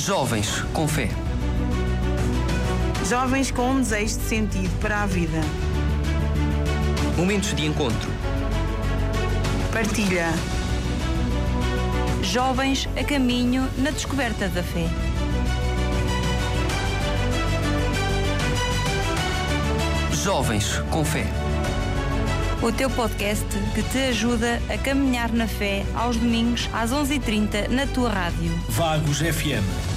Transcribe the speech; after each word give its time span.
Jovens 0.00 0.62
com 0.72 0.88
fé. 0.88 1.10
Jovens 3.06 3.50
com 3.50 3.70
um 3.72 3.80
desejo 3.80 4.18
de 4.18 4.24
sentido 4.24 4.80
para 4.80 5.02
a 5.02 5.06
vida. 5.06 5.38
Momentos 7.18 7.54
de 7.54 7.66
encontro. 7.66 8.10
Partilha. 9.70 10.32
Jovens 12.22 12.88
a 12.98 13.04
caminho 13.04 13.68
na 13.76 13.90
descoberta 13.90 14.48
da 14.48 14.62
fé. 14.62 14.88
Jovens 20.14 20.78
com 20.90 21.04
fé. 21.04 21.26
O 22.62 22.72
teu 22.72 22.88
podcast 22.88 23.46
que 23.74 23.82
te 23.82 23.98
ajuda 24.08 24.62
a 24.70 24.78
caminhar 24.78 25.30
na 25.30 25.46
fé 25.46 25.84
aos 25.94 26.16
domingos 26.16 26.70
às 26.72 26.90
11h30 26.90 27.68
na 27.68 27.86
tua 27.86 28.08
rádio. 28.08 28.50
Vagos 28.70 29.18
FM. 29.18 29.89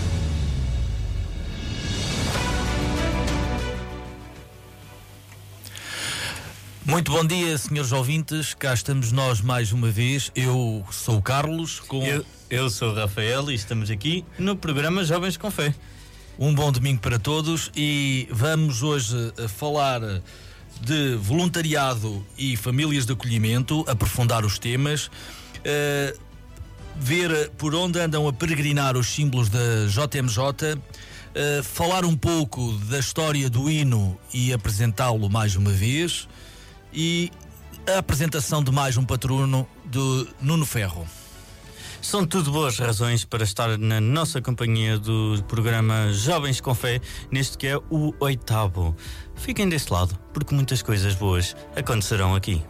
Muito 6.93 7.11
bom 7.11 7.25
dia, 7.25 7.57
senhores 7.57 7.91
ouvintes. 7.91 8.53
Cá 8.53 8.71
estamos 8.71 9.11
nós 9.11 9.41
mais 9.41 9.71
uma 9.71 9.89
vez. 9.89 10.31
Eu 10.35 10.85
sou 10.91 11.17
o 11.17 11.21
Carlos. 11.23 11.79
Com... 11.79 12.03
Eu, 12.05 12.23
eu 12.51 12.69
sou 12.69 12.91
o 12.91 12.93
Rafael 12.93 13.49
e 13.49 13.55
estamos 13.55 13.89
aqui 13.89 14.23
no 14.37 14.55
programa 14.55 15.03
Jovens 15.03 15.35
com 15.35 15.49
Fé. 15.49 15.73
Um 16.37 16.53
bom 16.53 16.71
domingo 16.71 17.01
para 17.01 17.17
todos 17.17 17.71
e 17.75 18.27
vamos 18.29 18.83
hoje 18.83 19.33
eh, 19.39 19.47
falar 19.47 20.01
de 20.81 21.15
voluntariado 21.15 22.23
e 22.37 22.55
famílias 22.55 23.07
de 23.07 23.13
acolhimento, 23.13 23.83
aprofundar 23.87 24.45
os 24.45 24.59
temas, 24.59 25.07
uh, 25.07 26.19
ver 26.95 27.49
por 27.57 27.73
onde 27.73 27.99
andam 27.99 28.27
a 28.27 28.31
peregrinar 28.31 28.95
os 28.95 29.07
símbolos 29.07 29.49
da 29.49 29.87
JMJ, 29.87 30.75
uh, 30.75 31.63
falar 31.63 32.05
um 32.05 32.15
pouco 32.15 32.71
da 32.87 32.99
história 32.99 33.49
do 33.49 33.67
hino 33.67 34.15
e 34.31 34.53
apresentá-lo 34.53 35.27
mais 35.27 35.55
uma 35.55 35.71
vez 35.71 36.27
e 36.93 37.31
a 37.87 37.97
apresentação 37.97 38.63
de 38.63 38.71
mais 38.71 38.97
um 38.97 39.03
patrono 39.03 39.67
do 39.85 40.27
Nuno 40.39 40.65
Ferro. 40.65 41.07
São 42.01 42.25
tudo 42.25 42.51
boas 42.51 42.77
razões 42.77 43.23
para 43.23 43.43
estar 43.43 43.77
na 43.77 43.99
nossa 44.01 44.41
companhia 44.41 44.99
do 44.99 45.41
programa 45.47 46.11
Jovens 46.11 46.59
com 46.59 46.75
Fé, 46.75 46.99
neste 47.31 47.57
que 47.57 47.67
é 47.67 47.77
o 47.89 48.13
oitavo. 48.19 48.95
Fiquem 49.35 49.69
desse 49.69 49.91
lado, 49.91 50.19
porque 50.33 50.53
muitas 50.53 50.81
coisas 50.81 51.15
boas 51.15 51.55
acontecerão 51.75 52.35
aqui. 52.35 52.61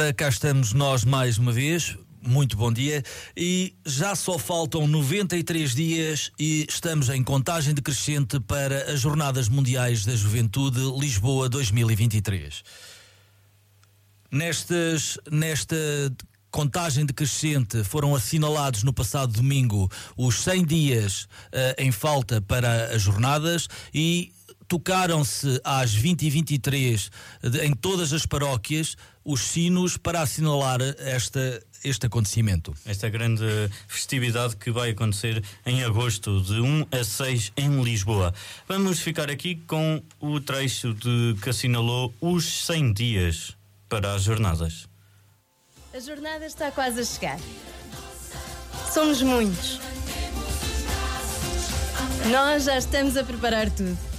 Ora, 0.00 0.14
cá 0.14 0.30
estamos 0.30 0.72
nós 0.72 1.04
mais 1.04 1.36
uma 1.36 1.52
vez. 1.52 1.94
Muito 2.22 2.56
bom 2.56 2.72
dia. 2.72 3.02
E 3.36 3.74
já 3.84 4.14
só 4.14 4.38
faltam 4.38 4.88
93 4.88 5.74
dias 5.74 6.32
e 6.38 6.64
estamos 6.66 7.10
em 7.10 7.22
contagem 7.22 7.74
decrescente 7.74 8.40
para 8.40 8.90
as 8.90 9.00
Jornadas 9.00 9.46
Mundiais 9.46 10.06
da 10.06 10.16
Juventude 10.16 10.80
Lisboa 10.98 11.50
2023. 11.50 12.62
Nestas, 14.32 15.18
nesta 15.30 15.76
contagem 16.50 17.04
decrescente 17.04 17.84
foram 17.84 18.14
assinalados 18.14 18.82
no 18.82 18.94
passado 18.94 19.34
domingo 19.34 19.86
os 20.16 20.42
100 20.42 20.64
dias 20.64 21.22
uh, 21.24 21.76
em 21.76 21.92
falta 21.92 22.40
para 22.40 22.86
as 22.86 23.02
jornadas 23.02 23.68
e 23.92 24.32
tocaram-se 24.70 25.60
às 25.64 25.92
20 25.92 26.22
e 26.22 26.30
23 26.30 27.10
em 27.64 27.72
todas 27.74 28.12
as 28.12 28.24
paróquias 28.24 28.96
os 29.24 29.40
sinos 29.40 29.96
para 29.96 30.22
assinalar 30.22 30.80
esta, 30.98 31.60
este 31.82 32.06
acontecimento. 32.06 32.72
Esta 32.86 33.08
grande 33.08 33.42
festividade 33.88 34.56
que 34.56 34.70
vai 34.70 34.90
acontecer 34.90 35.42
em 35.66 35.82
agosto, 35.82 36.40
de 36.40 36.60
1 36.60 36.86
a 36.92 37.02
6 37.02 37.52
em 37.56 37.82
Lisboa. 37.82 38.32
Vamos 38.68 39.00
ficar 39.00 39.28
aqui 39.28 39.56
com 39.66 40.00
o 40.20 40.38
trecho 40.38 40.94
de 40.94 41.36
que 41.42 41.50
assinalou 41.50 42.14
os 42.20 42.64
100 42.66 42.92
dias 42.92 43.56
para 43.88 44.14
as 44.14 44.22
jornadas. 44.22 44.88
A 45.92 45.98
jornada 45.98 46.46
está 46.46 46.70
quase 46.70 47.00
a 47.00 47.04
chegar. 47.04 47.40
Somos 48.94 49.20
muitos. 49.20 49.80
Nós 52.30 52.64
já 52.64 52.78
estamos 52.78 53.16
a 53.16 53.24
preparar 53.24 53.68
tudo. 53.68 54.09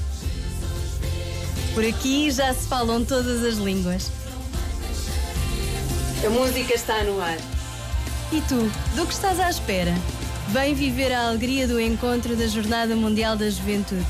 Por 1.73 1.85
aqui 1.85 2.29
já 2.29 2.53
se 2.53 2.67
falam 2.67 3.05
todas 3.05 3.43
as 3.43 3.55
línguas. 3.55 4.11
A 6.25 6.29
música 6.29 6.73
está 6.73 7.03
no 7.03 7.21
ar. 7.21 7.37
E 8.31 8.41
tu, 8.41 8.69
do 8.95 9.05
que 9.05 9.13
estás 9.13 9.39
à 9.39 9.49
espera? 9.49 9.93
Vem 10.49 10.73
viver 10.73 11.13
a 11.13 11.29
alegria 11.29 11.67
do 11.67 11.79
encontro 11.79 12.35
da 12.35 12.45
Jornada 12.47 12.95
Mundial 12.95 13.37
da 13.37 13.49
Juventude. 13.49 14.05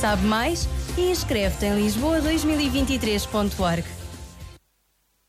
Sabe 0.00 0.26
mais? 0.26 0.68
E 0.98 1.10
inscreve-te 1.10 1.66
em 1.66 1.86
lisboa2023.org. 1.86 3.84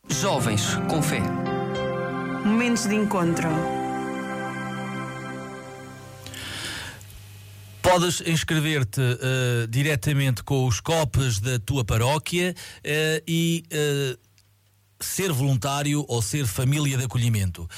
Jovens 0.10 0.76
com 0.90 1.02
fé. 1.02 1.22
Momentos 2.44 2.88
de 2.88 2.96
encontro. 2.96 3.48
Podes 7.94 8.24
inscrever-te 8.26 9.00
uh, 9.00 9.68
diretamente 9.70 10.42
com 10.42 10.66
os 10.66 10.80
copos 10.80 11.40
da 11.40 11.60
tua 11.60 11.86
paróquia 11.86 12.56
uh, 12.80 13.24
e 13.28 13.64
uh, 13.72 14.20
ser 15.00 15.32
voluntário 15.32 16.04
ou 16.08 16.20
ser 16.20 16.48
família 16.48 16.98
de 16.98 17.04
acolhimento. 17.04 17.70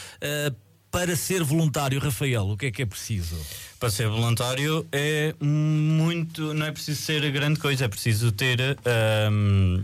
para 0.90 1.18
ser 1.18 1.44
voluntário, 1.44 2.00
Rafael, 2.00 2.48
o 2.48 2.56
que 2.56 2.68
é 2.68 2.72
que 2.72 2.84
é 2.84 2.86
preciso? 2.86 3.36
Para 3.78 3.90
ser 3.90 4.08
voluntário 4.08 4.88
é 4.90 5.36
muito. 5.42 6.53
Não 6.53 6.66
é 6.66 6.72
preciso 6.72 7.02
ser 7.02 7.30
grande 7.34 7.59
coisa, 7.59 7.84
é 7.84 7.88
preciso 7.90 8.32
ter. 8.32 8.78
Um, 9.30 9.84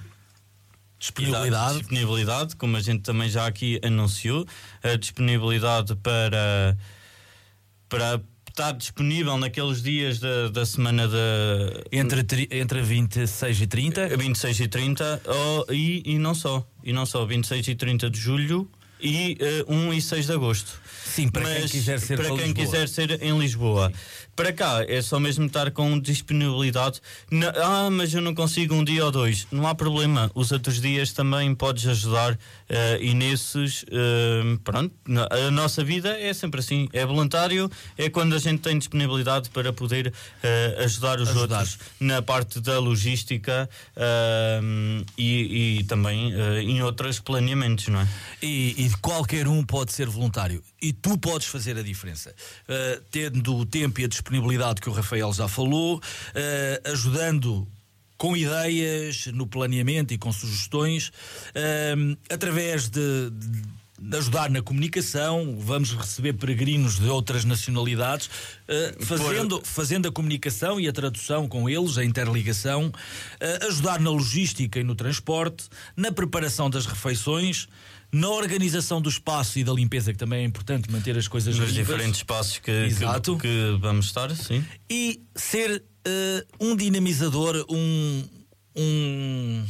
disponibilidade. 0.98 1.80
disponibilidade, 1.80 2.56
como 2.56 2.78
a 2.78 2.81
gente 2.81 3.02
também 3.02 3.28
já 3.28 3.46
aqui 3.46 3.81
anunciou, 3.84 4.48
a 4.81 4.96
disponibilidade 4.96 5.94
para. 5.98 6.78
para 7.90 8.22
estar 8.51 8.72
disponível 8.73 9.38
naqueles 9.38 9.81
dias 9.81 10.19
da, 10.19 10.50
da 10.50 10.66
semana 10.66 11.07
da. 11.07 11.17
Entre, 11.91 12.47
entre 12.51 12.81
26 12.81 13.62
e 13.62 13.67
30? 13.67 14.17
26 14.17 14.59
e 14.59 14.67
30, 14.67 15.22
oh, 15.25 15.72
e, 15.72 16.03
e 16.06 16.19
não 16.19 16.35
só. 16.35 16.66
E 16.84 16.94
não 16.94 17.06
só, 17.06 17.25
26 17.25 17.67
e 17.69 17.75
30 17.75 18.09
de 18.09 18.19
julho 18.19 18.69
e 19.01 19.38
uh, 19.67 19.73
1 19.73 19.94
e 19.94 20.01
6 20.01 20.25
de 20.25 20.34
agosto. 20.34 20.81
Sim, 21.06 21.28
para 21.28 21.44
Mas, 21.44 21.57
quem 21.57 21.67
quiser 21.67 22.00
ser 22.00 22.16
para 22.16 22.28
quem 22.28 22.38
Lisboa. 22.38 22.53
quiser 22.53 22.88
ser 22.88 23.22
em 23.22 23.38
Lisboa. 23.38 23.89
Sim. 23.89 23.95
Para 24.35 24.53
cá 24.53 24.84
é 24.88 25.01
só 25.01 25.19
mesmo 25.19 25.45
estar 25.45 25.69
com 25.72 26.00
disponibilidade. 26.00 27.01
ah, 27.62 27.89
mas 27.91 28.13
eu 28.13 28.22
não 28.22 28.34
consigo 28.34 28.73
um 28.73 28.84
dia 28.84 29.03
ou 29.03 29.12
dois. 29.12 29.45
Não 29.51 29.67
há 29.67 29.75
problema. 29.75 30.31
Os 30.34 30.51
outros 30.51 30.79
dias 30.79 31.12
também 31.12 31.53
podes 31.53 31.85
ajudar 31.85 32.34
uh, 32.34 32.38
e 33.01 33.13
nesses, 33.13 33.84
uh, 33.84 34.57
pronto, 34.63 34.95
a 35.29 35.51
nossa 35.51 35.83
vida 35.83 36.18
é 36.18 36.33
sempre 36.33 36.62
assim. 36.62 36.88
É 36.94 37.06
voluntário, 37.06 37.69
é 37.97 38.09
quando 38.09 38.33
a 38.33 38.39
gente 38.39 38.62
tem 38.62 38.78
disponibilidade 38.78 39.50
para 39.50 39.73
poder 39.73 40.07
uh, 40.07 40.83
ajudar 40.83 41.19
os 41.19 41.29
ajudar. 41.29 41.59
outros 41.59 41.78
na 42.00 42.22
parte 42.22 42.62
da 42.62 42.79
logística 42.79 43.69
e, 45.18 45.79
e, 45.79 45.83
também 45.83 46.33
em 46.62 46.81
outros 46.81 47.19
planeamentos, 47.19 47.88
não 47.89 48.00
é? 48.01 48.07
E, 48.41 48.85
e 48.85 48.91
qualquer 48.96 49.47
um 49.47 49.63
pode 49.63 49.91
ser 49.94 50.07
voluntário 50.07 50.63
e 50.81 50.91
tu 50.91 51.18
podes 51.18 51.47
fazer 51.47 51.78
a 51.78 51.84
diferença. 51.84 52.34
Uh, 52.68 53.02
tendo 53.12 53.56
o 53.56 53.66
tempo 53.66 54.01
e 54.01 54.06
a 54.06 54.07
disponibilidade 54.07 54.81
que 54.81 54.89
o 54.89 54.94
Rafael 54.94 55.31
já 55.33 55.48
falou, 55.48 55.98
uh, 55.98 56.92
ajudando 56.92 57.68
com 58.18 58.38
ideias 58.38 59.27
no 59.27 59.48
planeamento 59.48 60.13
e 60.13 60.18
com 60.18 60.31
sugestões, 60.31 61.10
uh, 61.10 62.18
através 62.30 62.88
de, 62.88 63.30
de 63.31 63.81
de 64.01 64.18
ajudar 64.18 64.50
na 64.50 64.63
comunicação, 64.63 65.56
vamos 65.60 65.94
receber 65.94 66.33
peregrinos 66.33 66.98
de 66.98 67.07
outras 67.07 67.45
nacionalidades, 67.45 68.25
uh, 68.25 69.06
fazendo, 69.06 69.60
Por... 69.60 69.68
fazendo 69.68 70.07
a 70.07 70.12
comunicação 70.12 70.80
e 70.80 70.88
a 70.88 70.92
tradução 70.92 71.48
com 71.48 71.69
eles, 71.69 72.00
a 72.00 72.04
interligação, 72.04 72.88
uh, 72.88 73.68
ajudar 73.68 74.00
na 74.00 74.10
logística 74.10 74.80
e 74.80 74.83
no 74.83 74.95
transporte, 74.95 75.66
na 75.95 76.12
preparação 76.12 76.68
das 76.68 76.88
refeições, 76.88 77.68
na 78.12 78.30
organização 78.30 79.02
do 79.02 79.10
espaço 79.10 79.58
e 79.60 79.63
da 79.63 79.72
limpeza, 79.72 80.12
que 80.12 80.19
também 80.19 80.42
é 80.42 80.46
importante 80.46 80.92
manter 80.92 81.18
as 81.18 81.28
coisas 81.28 81.58
nos 81.58 81.74
diferentes 81.74 82.18
espaços 82.18 82.60
que, 82.60 82.90
que, 82.90 83.36
que 83.40 83.78
vamos 83.80 84.08
estar, 84.08 84.36
sim. 84.36 84.63
E 84.90 85.22
ser 85.36 85.81
uh, 86.08 86.66
um 86.66 86.75
dinamizador, 86.75 87.66
um, 87.69 88.24
um, 88.75 89.66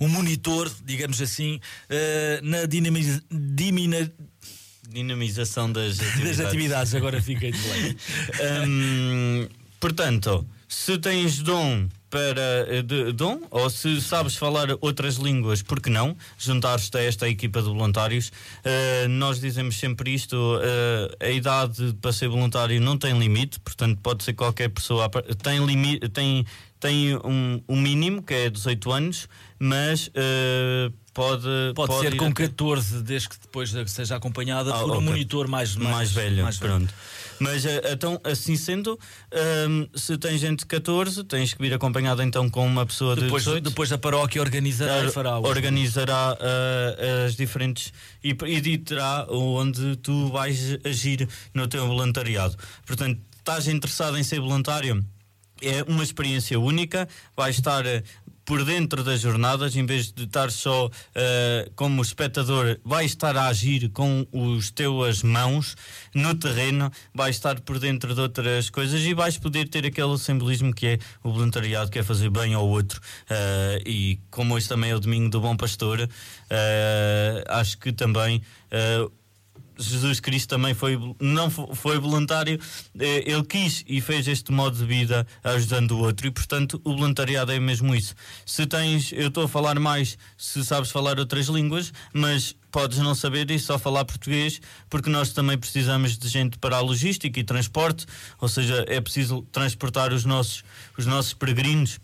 um 0.00 0.08
monitor, 0.08 0.70
digamos 0.84 1.20
assim, 1.22 1.56
uh, 1.56 2.44
na 2.44 2.66
dinamiz, 2.66 3.22
dimina, 3.30 4.10
Dinamização 4.94 5.72
das 5.72 5.98
atividades. 5.98 6.36
Das 6.36 6.46
atividades, 6.46 6.94
agora 6.94 7.20
fica 7.20 7.50
de. 7.50 7.58
Hum, 8.68 9.48
portanto, 9.80 10.46
se 10.68 10.96
tens 10.98 11.38
dom 11.38 11.88
para 12.14 12.68
eh, 12.68 12.80
de, 12.80 13.10
dom 13.10 13.40
ou 13.50 13.68
se 13.68 14.00
sabes 14.00 14.36
falar 14.36 14.68
outras 14.80 15.16
línguas, 15.16 15.62
por 15.62 15.80
que 15.80 15.90
não 15.90 16.16
juntar-te 16.38 16.96
a 16.96 17.02
esta 17.02 17.28
equipa 17.28 17.60
de 17.60 17.66
voluntários? 17.66 18.28
Uh, 18.28 19.08
nós 19.08 19.40
dizemos 19.40 19.76
sempre 19.76 20.14
isto: 20.14 20.36
uh, 20.36 21.16
a 21.18 21.30
idade 21.30 21.92
para 22.00 22.12
ser 22.12 22.28
voluntário 22.28 22.80
não 22.80 22.96
tem 22.96 23.18
limite, 23.18 23.58
portanto, 23.58 23.98
pode 24.00 24.22
ser 24.22 24.34
qualquer 24.34 24.68
pessoa. 24.68 25.10
Tem, 25.42 25.66
limite, 25.66 26.08
tem, 26.10 26.46
tem 26.78 27.16
um, 27.16 27.60
um 27.68 27.80
mínimo 27.80 28.22
que 28.22 28.32
é 28.32 28.48
18 28.48 28.92
anos, 28.92 29.28
mas. 29.58 30.06
Uh, 30.06 30.94
pode, 31.14 31.46
pode, 31.74 31.92
pode 31.92 32.00
ser 32.00 32.16
com 32.16 32.32
14, 32.32 33.02
desde 33.02 33.28
que 33.28 33.36
depois 33.40 33.72
seja 33.86 34.16
acompanhada 34.16 34.74
ah, 34.74 34.80
por 34.80 34.90
okay. 34.90 34.98
um 34.98 35.00
monitor 35.00 35.48
mais, 35.48 35.76
mais, 35.76 35.94
mais 35.94 36.12
velho. 36.12 36.42
Mais 36.42 36.58
velho. 36.58 36.74
Pronto. 36.74 36.94
Mas 37.38 37.64
eh, 37.64 37.80
então, 37.92 38.20
assim 38.24 38.56
sendo, 38.56 38.98
ehm, 39.30 39.86
se 39.94 40.16
tem 40.18 40.36
gente 40.36 40.60
de 40.60 40.66
14, 40.66 41.24
tens 41.24 41.54
que 41.54 41.62
vir 41.62 41.72
acompanhado 41.72 42.22
então 42.22 42.50
com 42.50 42.66
uma 42.66 42.84
pessoa 42.84 43.14
depois, 43.14 43.44
de 43.44 43.50
18. 43.50 43.70
Depois 43.70 43.92
a 43.92 43.98
paróquia 43.98 44.40
organizará 44.40 45.04
e 45.04 45.10
fará 45.10 45.38
Organizará 45.38 46.36
uh, 46.36 47.26
as 47.26 47.36
diferentes 47.36 47.92
e, 48.22 48.36
e 48.46 48.60
ditará 48.60 49.26
onde 49.30 49.96
tu 49.96 50.28
vais 50.28 50.78
agir 50.84 51.28
no 51.52 51.66
teu 51.66 51.86
voluntariado. 51.86 52.56
Portanto, 52.86 53.20
estás 53.38 53.68
interessado 53.68 54.18
em 54.18 54.22
ser 54.22 54.40
voluntário? 54.40 55.04
é 55.62 55.82
uma 55.84 56.02
experiência 56.02 56.58
única, 56.58 57.08
vai 57.36 57.50
estar 57.50 57.84
por 58.44 58.64
dentro 58.64 59.02
das 59.02 59.20
jornadas, 59.20 59.74
em 59.76 59.86
vez 59.86 60.12
de 60.12 60.24
estar 60.24 60.50
só 60.50 60.86
uh, 60.86 60.90
como 61.74 62.02
espectador, 62.02 62.78
vai 62.84 63.04
estar 63.04 63.36
a 63.36 63.48
agir 63.48 63.88
com 63.90 64.26
os 64.32 64.70
teus 64.70 65.22
mãos 65.22 65.76
no 66.14 66.34
terreno, 66.34 66.90
vai 67.14 67.30
estar 67.30 67.60
por 67.60 67.78
dentro 67.78 68.14
de 68.14 68.20
outras 68.20 68.70
coisas 68.70 69.00
e 69.00 69.14
vais 69.14 69.38
poder 69.38 69.68
ter 69.68 69.86
aquele 69.86 70.18
simbolismo 70.18 70.74
que 70.74 70.86
é 70.86 70.98
o 71.22 71.32
voluntariado, 71.32 71.90
que 71.90 71.98
é 71.98 72.02
fazer 72.02 72.30
bem 72.30 72.54
ao 72.54 72.68
outro. 72.68 73.00
Uh, 73.24 73.88
e 73.88 74.18
como 74.30 74.54
hoje 74.54 74.68
também 74.68 74.90
é 74.90 74.94
o 74.94 75.00
domingo 75.00 75.30
do 75.30 75.40
Bom 75.40 75.56
Pastor, 75.56 76.00
uh, 76.00 76.08
acho 77.48 77.78
que 77.78 77.92
também 77.92 78.42
Jesus 79.78 80.20
Cristo 80.20 80.48
também 80.48 80.74
foi, 80.74 80.98
não 81.20 81.50
foi 81.50 81.98
voluntário, 81.98 82.60
eh, 82.98 83.24
ele 83.26 83.44
quis 83.44 83.84
e 83.86 84.00
fez 84.00 84.28
este 84.28 84.52
modo 84.52 84.76
de 84.76 84.84
vida 84.84 85.26
ajudando 85.42 85.92
o 85.92 85.98
outro, 85.98 86.26
e 86.26 86.30
portanto 86.30 86.80
o 86.84 86.96
voluntariado 86.96 87.52
é 87.52 87.58
mesmo 87.58 87.94
isso. 87.94 88.14
Se 88.46 88.66
tens, 88.66 89.12
eu 89.12 89.28
estou 89.28 89.44
a 89.44 89.48
falar 89.48 89.78
mais 89.78 90.16
se 90.36 90.64
sabes 90.64 90.90
falar 90.90 91.18
outras 91.18 91.46
línguas, 91.46 91.92
mas 92.12 92.54
podes 92.70 92.98
não 92.98 93.14
saber 93.14 93.50
isso, 93.50 93.66
só 93.66 93.78
falar 93.78 94.04
português, 94.04 94.60
porque 94.90 95.08
nós 95.08 95.32
também 95.32 95.56
precisamos 95.56 96.18
de 96.18 96.28
gente 96.28 96.58
para 96.58 96.76
a 96.76 96.80
logística 96.80 97.38
e 97.38 97.44
transporte, 97.44 98.04
ou 98.40 98.48
seja, 98.48 98.84
é 98.88 99.00
preciso 99.00 99.42
transportar 99.52 100.12
os 100.12 100.24
nossos, 100.24 100.64
os 100.98 101.06
nossos 101.06 101.32
peregrinos. 101.34 102.00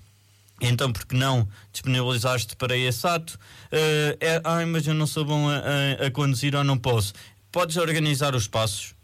Então, 0.60 0.92
por 0.92 1.06
que 1.06 1.16
não 1.16 1.48
disponibilizaste 1.72 2.54
para 2.54 2.76
esse 2.76 3.06
ato? 3.06 3.34
Uh, 3.72 4.14
é, 4.20 4.40
ah, 4.44 4.64
mas 4.66 4.86
eu 4.86 4.92
não 4.92 5.06
sou 5.06 5.24
bom 5.24 5.48
a, 5.48 5.56
a, 5.56 6.06
a 6.06 6.10
conduzir 6.10 6.54
ou 6.54 6.62
não 6.62 6.76
posso 6.76 7.14
podes 7.50 7.76
organizar 7.76 8.34
os 8.34 8.46
passos. 8.48 8.94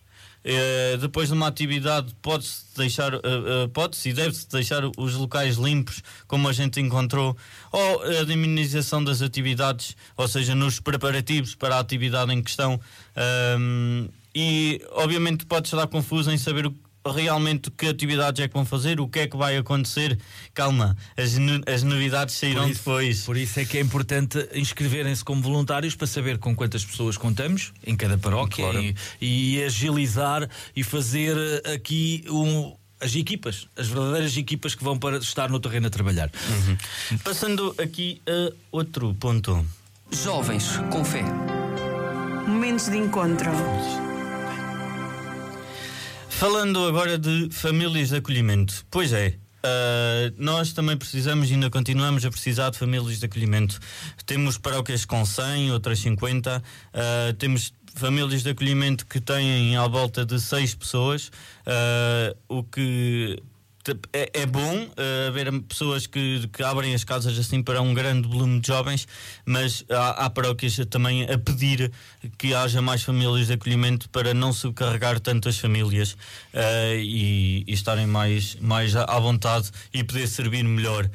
Uh, 0.45 0.99
depois 0.99 1.29
de 1.29 1.35
uma 1.35 1.49
atividade 1.49 2.15
pode-se 2.23 2.67
deixar 2.77 3.13
uh, 3.13 3.19
uh, 3.19 3.69
pode-se 3.71 4.11
e 4.11 4.13
deve-se 4.13 4.49
deixar 4.49 4.83
os 4.97 5.15
locais 5.15 5.57
limpos 5.57 6.05
como 6.29 6.49
a 6.49 6.53
gente 6.53 6.81
encontrou 6.81 7.37
ou 7.73 8.03
a 8.03 8.23
diminuição 8.23 9.03
das 9.03 9.23
atividades 9.23 9.97
ou 10.17 10.29
seja 10.29 10.55
nos 10.55 10.79
preparativos 10.79 11.57
para 11.57 11.75
a 11.75 11.81
atividade 11.81 12.33
em 12.33 12.41
questão 12.41 12.81
um, 13.59 14.09
e 14.33 14.81
obviamente 14.93 15.45
pode 15.47 15.67
estar 15.67 15.85
confuso 15.89 16.31
em 16.31 16.39
saber 16.39 16.67
o 16.67 16.75
realmente 17.13 17.71
que 17.71 17.87
atividades 17.87 18.43
é 18.43 18.49
que 18.49 18.55
vão 18.55 18.65
fazer, 18.65 19.01
o 19.01 19.09
que 19.09 19.21
é 19.21 19.27
que 19.27 19.37
vai 19.37 19.57
acontecer. 19.57 20.19
Calma, 20.55 20.97
as, 21.17 21.37
as 21.73 21.83
novidades 21.83 22.35
sairão 22.35 22.63
por 22.63 22.71
isso, 22.71 22.81
depois. 22.81 23.23
Por 23.25 23.37
isso 23.37 23.61
é 23.61 23.65
que 23.65 23.79
é 23.79 23.81
importante 23.81 24.49
inscreverem-se 24.55 25.25
como 25.25 25.43
voluntários 25.43 25.95
para 25.95 26.07
saber 26.07 26.39
com 26.39 26.55
quantas 26.55 26.85
pessoas 26.85 27.17
contamos 27.17 27.73
em 27.87 27.97
cada 27.97 28.19
paróquia 28.19 28.65
claro. 28.65 28.81
e, 28.81 28.95
e, 29.21 29.63
agilizar 29.65 30.49
e 30.75 30.83
fazer 30.83 31.37
aqui 31.73 32.25
um 32.29 32.75
as 32.99 33.15
equipas, 33.15 33.69
as 33.77 33.89
verdadeiras 33.89 34.37
equipas 34.37 34.75
que 34.75 34.83
vão 34.83 34.99
para 34.99 35.19
estar 35.19 35.51
no 35.51 35.61
terreno 35.61 35.87
a 35.87 35.91
trabalhar. 35.91 36.31
Uhum. 36.49 37.19
Passando 37.19 37.75
aqui 37.79 38.23
a 38.27 38.53
outro 38.73 39.15
ponto. 39.15 39.67
Jovens 40.11 40.79
com 40.91 41.05
fé. 41.05 41.23
Momentos 42.47 42.89
de 42.89 42.97
encontro. 42.97 43.51
Falando 46.37 46.87
agora 46.87 47.17
de 47.17 47.49
famílias 47.51 48.11
de 48.11 48.17
acolhimento, 48.17 48.85
pois 48.91 49.11
é. 49.15 49.39
Uh, 49.65 50.35
nós 50.37 50.75
também 50.75 50.95
precisamos 50.95 51.51
e 51.51 51.55
ainda 51.55 51.71
continuamos 51.71 52.27
a 52.27 52.31
precisar 52.31 52.69
de 52.69 52.79
famílias 52.79 53.19
de 53.19 53.25
acolhimento. 53.25 53.81
Temos 54.27 54.59
paróquias 54.59 55.07
com 55.07 55.25
100, 55.25 55.73
outras 55.73 55.99
50, 56.01 56.59
uh, 56.59 56.63
ah, 56.93 57.35
temos 57.39 57.73
famílias 57.95 58.43
de 58.43 58.51
acolhimento 58.51 59.07
que 59.07 59.19
têm 59.19 59.79
à 59.79 59.87
volta 59.87 60.27
de 60.27 60.39
6 60.39 60.75
pessoas, 60.75 61.29
uh, 61.67 62.37
o 62.51 62.63
que 62.63 63.43
é, 64.13 64.31
é 64.43 64.47
bom 64.47 64.85
uh, 64.85 65.29
haver 65.29 65.51
pessoas 65.63 66.07
que, 66.07 66.49
que, 66.49 66.63
abrem 66.63 66.95
as 66.95 67.05
casas 67.05 67.39
assim 67.39 67.63
para 67.63 67.81
um 67.83 67.93
grande 67.93 68.29
volume 68.29 68.61
de 68.61 68.67
jovens, 68.69 69.07
mas 69.45 69.85
há, 69.91 70.25
há 70.25 70.31
paróquias 70.31 70.77
também 70.91 71.25
a 71.25 71.39
pedir 71.39 71.93
que 72.39 72.55
haja 72.55 72.81
mais 72.81 73.03
famílias 73.03 73.49
de 73.49 73.53
acolhimento 73.53 74.09
para 74.11 74.33
não 74.33 74.53
subcarregar 74.53 75.21
tantas 75.21 75.59
famílias 75.59 76.13
uh, 76.13 76.97
e, 76.97 77.65
e, 77.67 77.73
estarem 77.73 78.07
mais, 78.07 78.57
mais 78.57 78.97
à 78.97 79.19
vontade 79.19 79.71
e 79.93 80.03
poder 80.03 80.27
servir 80.29 80.65
melhor. 80.65 81.09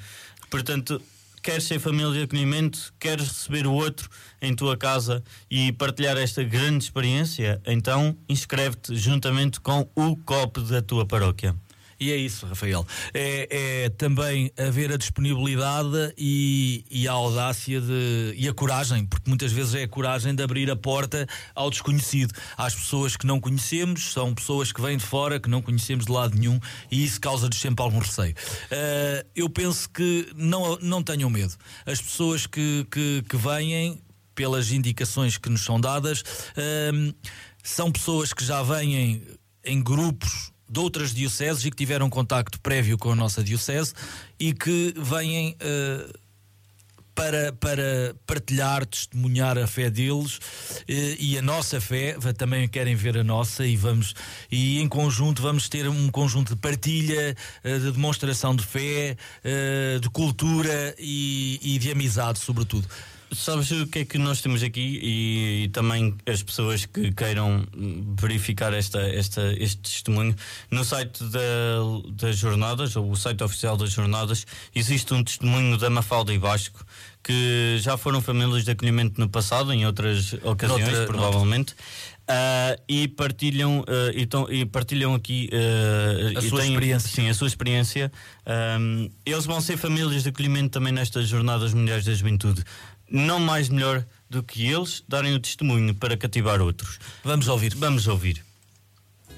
Portanto, 0.50 1.02
queres 1.42 1.64
ser 1.64 1.80
família 1.80 2.12
de 2.12 2.22
acolhimento, 2.24 2.94
queres 3.00 3.28
receber 3.28 3.66
o 3.66 3.74
outro 3.74 4.10
em 4.42 4.56
tua 4.56 4.78
casa 4.78 5.24
e 5.50 5.72
partilhar 5.72 6.18
esta 6.18 6.44
grande 6.44 6.84
experiência, 6.84 7.62
então 7.66 8.16
inscreve-te 8.30 8.96
juntamente 8.96 9.60
com 9.60 9.90
o 9.96 10.16
COP 10.18 10.62
da 10.62 10.82
tua 10.82 11.06
paróquia. 11.06 11.56
E 12.02 12.12
é 12.12 12.18
isso, 12.18 12.48
Rafael. 12.48 12.84
É, 13.14 13.84
é 13.86 13.90
também 13.90 14.52
haver 14.58 14.92
a 14.92 14.98
disponibilidade 14.98 16.12
e, 16.18 16.84
e, 16.90 17.08
a 17.08 17.12
audácia 17.12 17.80
de, 17.80 18.34
e 18.36 18.50
a 18.50 18.54
coragem, 18.56 19.06
porque 19.06 19.30
muitas 19.30 19.52
vezes 19.52 19.76
é 19.76 19.84
a 19.84 19.88
coragem 19.88 20.34
de 20.34 20.42
abrir 20.42 20.72
a 20.72 20.76
porta 20.76 21.28
ao 21.54 21.70
desconhecido. 21.70 22.34
Às 22.58 22.74
pessoas 22.74 23.16
que 23.16 23.28
não 23.28 23.40
conhecemos, 23.40 24.14
são 24.14 24.34
pessoas 24.34 24.72
que 24.72 24.82
vêm 24.82 24.98
de 24.98 25.06
fora, 25.06 25.40
que 25.40 25.48
não 25.48 25.62
conhecemos 25.62 26.08
de 26.08 26.12
lado 26.12 26.36
nenhum, 26.36 26.60
e 26.90 27.04
isso 27.04 27.22
causa-nos 27.22 27.60
sempre 27.60 27.84
algum 27.84 28.00
receio. 28.00 28.34
Uh, 28.34 29.30
eu 29.36 29.48
penso 29.48 29.88
que 29.88 30.28
não, 30.36 30.80
não 30.82 31.04
tenham 31.04 31.30
medo. 31.30 31.54
As 31.86 32.02
pessoas 32.02 32.48
que, 32.48 32.84
que, 32.90 33.24
que 33.30 33.38
vêm, 33.38 34.02
pelas 34.34 34.72
indicações 34.72 35.38
que 35.38 35.52
nos 35.52 35.62
são 35.62 35.80
dadas, 35.80 36.22
uh, 36.22 37.16
são 37.62 37.92
pessoas 37.92 38.34
que 38.34 38.44
já 38.44 38.64
vêm 38.64 39.22
em 39.64 39.84
grupos 39.84 40.51
de 40.72 40.80
outras 40.80 41.14
dioceses 41.14 41.66
e 41.66 41.70
que 41.70 41.76
tiveram 41.76 42.10
contacto 42.10 42.60
prévio 42.62 42.98
com 42.98 43.12
a 43.12 43.16
nossa 43.16 43.44
diocese 43.44 43.94
e 44.40 44.54
que 44.54 44.94
vêm 44.98 45.58
uh, 45.62 46.20
para, 47.14 47.52
para 47.52 48.16
partilhar, 48.26 48.86
testemunhar 48.86 49.58
a 49.58 49.68
fé 49.68 49.90
deles 49.90 50.38
uh, 50.38 50.42
e 50.88 51.38
a 51.38 51.42
nossa 51.42 51.82
fé, 51.82 52.16
também 52.38 52.70
querem 52.70 52.96
ver 52.96 53.18
a 53.18 53.24
nossa 53.24 53.66
e 53.66 53.76
vamos 53.76 54.16
e 54.50 54.80
em 54.80 54.88
conjunto 54.88 55.42
vamos 55.42 55.68
ter 55.68 55.90
um 55.90 56.10
conjunto 56.10 56.56
de 56.56 56.62
partilha, 56.62 57.36
uh, 57.66 57.80
de 57.80 57.92
demonstração 57.92 58.56
de 58.56 58.66
fé, 58.66 59.18
de 60.00 60.10
cultura 60.10 60.96
e, 60.98 61.60
e 61.62 61.80
de 61.80 61.92
amizade, 61.92 62.40
sobretudo. 62.40 62.88
Sabes 63.34 63.72
o 63.72 63.88
que 63.88 64.00
é 64.00 64.06
que 64.06 64.18
nós 64.18 64.42
temos 64.42 64.62
aqui 64.62 65.00
e, 65.02 65.64
e, 65.64 65.68
também 65.70 66.16
as 66.28 66.44
pessoas 66.44 66.86
que 66.86 67.14
queiram 67.14 67.66
verificar 68.20 68.74
esta, 68.74 69.00
esta, 69.00 69.54
este 69.58 69.78
testemunho 69.78 70.36
no 70.70 70.84
site 70.84 71.24
da, 71.24 71.40
das 72.12 72.38
jornadas, 72.38 72.96
ou 72.98 73.10
o 73.10 73.16
site 73.16 73.42
oficial 73.42 73.78
das 73.78 73.92
jornadas, 73.92 74.46
existe 74.76 75.14
um 75.14 75.24
testemunho 75.24 75.78
da 75.78 75.90
Mafalda 75.90 76.34
e 76.34 76.38
Vasco 76.38 76.86
que 77.24 77.78
já 77.80 77.98
foram 77.98 78.22
famílias 78.22 78.66
de 78.66 78.72
acolhimento 78.72 79.20
no 79.20 79.30
passado, 79.30 79.72
em 79.72 79.86
outras 79.86 80.34
ocasiões, 80.44 80.88
noutra, 80.88 81.06
provavelmente. 81.06 81.74
Uh, 82.22 82.82
e 82.88 83.08
partilham 83.10 83.82
uh, 83.82 83.86
e, 84.14 84.26
tão, 84.26 84.50
e, 84.50 84.66
partilham 84.66 85.14
aqui 85.14 85.50
uh, 85.52 86.38
a 86.38 86.42
sua 86.42 86.62
têm, 86.62 86.72
experiência. 86.72 87.10
Sim, 87.10 87.30
a 87.30 87.34
sua 87.34 87.48
experiência. 87.48 88.12
Um, 88.80 89.10
eles 89.26 89.46
vão 89.46 89.60
ser 89.60 89.76
famílias 89.76 90.24
de 90.24 90.30
acolhimento 90.30 90.70
também 90.70 90.94
nestas 90.94 91.28
jornadas 91.28 91.74
mundiais 91.74 92.06
da 92.06 92.14
juventude 92.14 92.64
não 93.12 93.40
mais 93.40 93.68
melhor 93.70 94.06
do 94.30 94.42
que 94.42 94.66
eles 94.66 95.04
darem 95.08 95.36
o 95.36 95.40
testemunho 95.40 95.94
para 95.94 96.16
cativar 96.16 96.62
outros. 96.62 97.00
Vamos 97.24 97.48
ouvir. 97.48 97.76
Vamos 97.76 98.08
ouvir. 98.08 98.44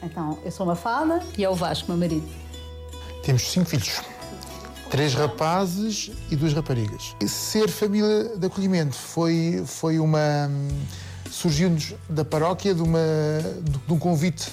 Então, 0.01 0.37
eu 0.45 0.51
sou 0.51 0.65
uma 0.65 0.75
fada 0.75 1.23
e 1.37 1.43
é 1.43 1.49
o 1.49 1.55
Vasco, 1.55 1.89
meu 1.89 1.97
marido. 1.97 2.27
Temos 3.23 3.41
cinco 3.41 3.69
filhos. 3.69 4.01
Três 4.91 5.15
rapazes 5.15 6.11
e 6.29 6.35
duas 6.35 6.53
raparigas. 6.53 7.15
Ser 7.25 7.67
família 7.69 8.37
de 8.37 8.45
acolhimento 8.45 8.95
foi, 8.95 9.63
foi 9.65 9.97
uma 9.97 10.49
surgiu-nos 11.31 11.95
da 12.07 12.23
paróquia, 12.23 12.75
de, 12.75 12.81
uma, 12.83 12.99
de 13.63 13.93
um 13.93 13.97
convite 13.97 14.51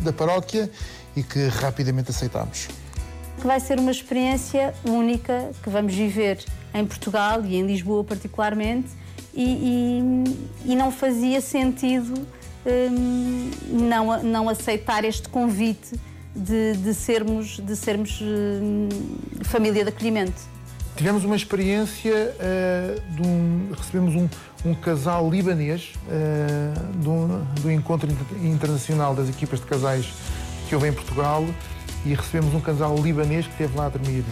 da 0.00 0.12
paróquia 0.12 0.70
e 1.16 1.22
que 1.22 1.48
rapidamente 1.48 2.10
aceitámos. 2.10 2.68
Vai 3.38 3.58
ser 3.58 3.80
uma 3.80 3.90
experiência 3.90 4.74
única 4.84 5.50
que 5.62 5.70
vamos 5.70 5.94
viver 5.94 6.44
em 6.74 6.84
Portugal 6.84 7.44
e 7.44 7.56
em 7.56 7.66
Lisboa 7.66 8.04
particularmente 8.04 8.88
e, 9.34 9.44
e, 10.64 10.72
e 10.72 10.76
não 10.76 10.90
fazia 10.90 11.40
sentido 11.40 12.14
hum, 12.66 13.50
não, 13.68 14.22
não 14.22 14.48
aceitar 14.48 15.04
este 15.04 15.28
convite 15.28 15.98
de, 16.34 16.74
de 16.76 16.94
sermos, 16.94 17.58
de 17.58 17.76
sermos 17.76 18.20
hum, 18.22 18.88
família 19.42 19.84
de 19.84 19.90
acolhimento. 19.90 20.50
Tivemos 20.96 21.24
uma 21.24 21.36
experiência 21.36 22.34
uh, 22.36 23.00
de 23.14 23.26
um, 23.26 23.70
recebemos 23.76 24.14
um, 24.14 24.28
um 24.64 24.74
casal 24.74 25.30
libanês 25.30 25.94
uh, 26.06 26.92
do, 26.96 27.62
do 27.62 27.70
encontro 27.70 28.08
internacional 28.42 29.14
das 29.14 29.28
equipas 29.28 29.60
de 29.60 29.66
casais 29.66 30.12
que 30.68 30.74
houve 30.74 30.88
em 30.88 30.92
Portugal 30.92 31.46
e 32.04 32.14
recebemos 32.14 32.54
um 32.54 32.60
casal 32.60 32.96
libanês 32.98 33.46
que 33.46 33.52
esteve 33.52 33.76
lá 33.76 33.86
a 33.86 33.88
dormir 33.88 34.24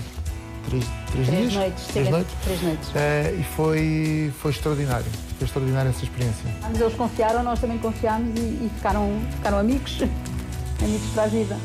três, 0.68 0.84
três, 1.10 1.26
três 1.26 1.40
dias? 1.40 1.54
Noites, 1.54 1.87
três 1.87 2.10
noites. 2.10 2.34
Três 2.44 2.62
noites. 2.62 2.88
Uh, 2.88 3.40
e 3.40 3.44
foi, 3.56 4.32
foi 4.40 4.50
extraordinário. 4.50 5.06
Foi 5.38 5.46
extraordinária 5.46 5.88
essa 5.90 6.04
experiência. 6.04 6.44
Mas 6.62 6.80
eles 6.80 6.94
confiaram, 6.94 7.42
nós 7.42 7.60
também 7.60 7.78
confiámos 7.78 8.38
e, 8.38 8.40
e 8.40 8.70
ficaram, 8.76 9.20
ficaram 9.37 9.58
amigos, 9.58 10.00
amigos 10.82 11.10
para 11.14 11.25
a 11.25 11.26
vida. 11.26 11.56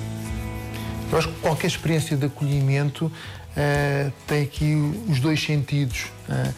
Eu 1.12 1.18
acho 1.18 1.28
que 1.28 1.40
qualquer 1.42 1.68
experiência 1.68 2.18
de 2.18 2.26
acolhimento 2.26 3.12
Uh, 3.54 4.12
tem 4.26 4.42
aqui 4.42 4.74
os 5.08 5.20
dois 5.20 5.42
sentidos. 5.44 6.06
Uh, 6.28 6.54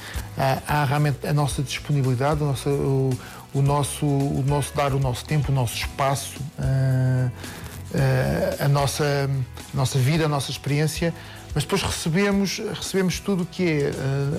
há, 0.66 0.86
realmente 0.86 1.28
a 1.28 1.34
nossa 1.34 1.62
disponibilidade, 1.62 2.42
o 2.42 2.46
nosso, 2.46 2.70
o, 2.70 3.20
o, 3.54 3.62
nosso, 3.62 4.06
o 4.06 4.44
nosso 4.48 4.74
dar 4.74 4.94
o 4.94 5.00
nosso 5.00 5.26
tempo, 5.26 5.52
o 5.52 5.56
nosso 5.56 5.76
espaço, 5.76 6.40
uh, 6.58 7.32
a, 8.60 8.68
nossa, 8.70 9.30
a 9.74 9.78
nossa 9.78 10.00
vida, 10.00 10.26
a 10.26 10.30
nossa 10.30 10.52
experiência, 10.52 11.14
mas 11.56 11.64
depois 11.64 11.82
recebemos, 11.82 12.60
recebemos 12.60 13.20
tudo 13.20 13.44
o 13.44 13.46
que 13.46 13.64
é 13.64 13.92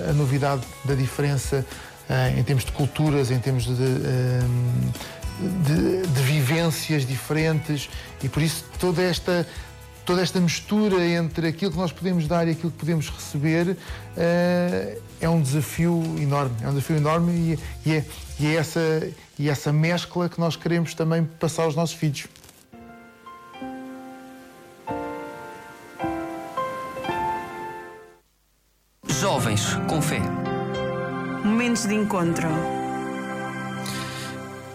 a 0.09 0.13
novidade 0.13 0.61
da 0.85 0.93
diferença 0.93 1.65
em 2.37 2.43
termos 2.43 2.63
de 2.63 2.71
culturas, 2.71 3.31
em 3.31 3.39
termos 3.39 3.65
de, 3.65 3.73
de, 5.65 6.07
de 6.07 6.21
vivências 6.21 7.05
diferentes 7.05 7.89
e 8.23 8.29
por 8.29 8.41
isso 8.41 8.63
toda 8.79 9.01
esta 9.01 9.45
toda 10.07 10.21
esta 10.21 10.39
mistura 10.39 11.05
entre 11.05 11.49
aquilo 11.49 11.69
que 11.69 11.77
nós 11.77 11.91
podemos 11.91 12.29
dar 12.29 12.47
e 12.47 12.51
aquilo 12.51 12.71
que 12.71 12.77
podemos 12.77 13.09
receber 13.09 13.75
é 14.15 15.29
um 15.29 15.41
desafio 15.41 16.01
enorme. 16.17 16.55
É 16.61 16.67
um 16.67 16.69
desafio 16.69 16.95
enorme 16.95 17.33
e, 17.33 17.59
e, 17.89 17.93
é, 17.93 18.05
e, 18.39 18.47
é 18.47 18.55
essa, 18.55 19.09
e 19.37 19.49
essa 19.49 19.73
mescla 19.73 20.29
que 20.29 20.39
nós 20.39 20.55
queremos 20.55 20.93
também 20.93 21.25
passar 21.25 21.63
aos 21.63 21.75
nossos 21.75 21.93
filhos. 21.93 22.25
Jovens 29.57 29.87
com 29.87 30.01
fé. 30.01 30.21
Momentos 31.43 31.87
de 31.87 31.95
encontro. 31.95 32.47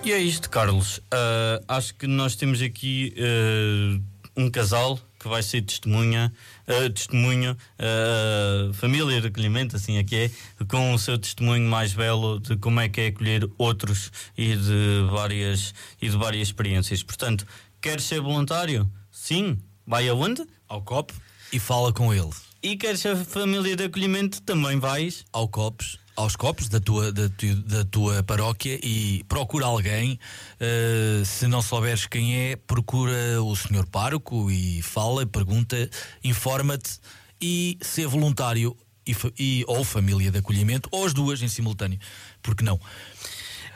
E 0.04 0.12
é 0.12 0.18
isto, 0.18 0.50
Carlos. 0.50 0.98
Uh, 0.98 1.62
acho 1.68 1.94
que 1.94 2.06
nós 2.08 2.34
temos 2.34 2.60
aqui 2.60 3.14
uh, 3.16 4.02
um 4.36 4.50
casal 4.50 4.98
que 5.20 5.28
vai 5.28 5.42
ser 5.42 5.62
testemunha, 5.62 6.32
uh, 6.66 6.90
testemunho, 6.90 7.56
uh, 7.78 8.72
família 8.74 9.20
de 9.20 9.28
acolhimento, 9.28 9.76
assim 9.76 9.98
aqui 9.98 10.16
é, 10.16 10.30
com 10.64 10.92
o 10.92 10.98
seu 10.98 11.16
testemunho 11.16 11.68
mais 11.68 11.92
belo 11.92 12.40
de 12.40 12.56
como 12.56 12.80
é 12.80 12.88
que 12.88 13.00
é 13.02 13.06
acolher 13.08 13.48
outros 13.56 14.10
e 14.36 14.56
de 14.56 15.06
várias, 15.10 15.72
e 16.00 16.08
de 16.08 16.16
várias 16.16 16.48
experiências. 16.48 17.04
Portanto, 17.04 17.46
queres 17.80 18.02
ser 18.04 18.20
voluntário? 18.20 18.90
Sim. 19.12 19.58
Vai 19.86 20.08
aonde? 20.08 20.44
Ao 20.68 20.82
COP 20.82 21.12
e 21.52 21.58
fala 21.58 21.92
com 21.92 22.12
ele. 22.12 22.30
E 22.62 22.76
queres 22.76 23.00
ser 23.00 23.16
família 23.16 23.76
de 23.76 23.84
acolhimento? 23.84 24.40
Também 24.42 24.78
vais 24.78 25.24
ao 25.32 25.48
COPS 25.48 25.98
aos 26.14 26.36
copos 26.36 26.68
da 26.68 26.78
tua, 26.78 27.10
da, 27.10 27.28
tu, 27.28 27.54
da 27.62 27.84
tua 27.84 28.22
paróquia 28.22 28.78
e 28.82 29.24
procura 29.24 29.66
alguém. 29.66 30.18
Uh, 30.60 31.24
se 31.24 31.46
não 31.46 31.62
souberes 31.62 32.06
quem 32.06 32.36
é, 32.36 32.56
procura 32.56 33.42
o 33.42 33.54
senhor 33.56 33.86
pároco 33.86 34.50
e 34.50 34.82
fala, 34.82 35.26
pergunta, 35.26 35.88
informa-te 36.22 36.98
e 37.40 37.78
ser 37.80 38.06
voluntário 38.06 38.76
e, 39.06 39.16
e, 39.38 39.64
ou 39.66 39.82
família 39.84 40.30
de 40.30 40.38
acolhimento, 40.38 40.88
ou 40.92 41.04
as 41.04 41.12
duas 41.14 41.42
em 41.42 41.48
simultâneo. 41.48 41.98
Porque 42.42 42.62
não? 42.62 42.78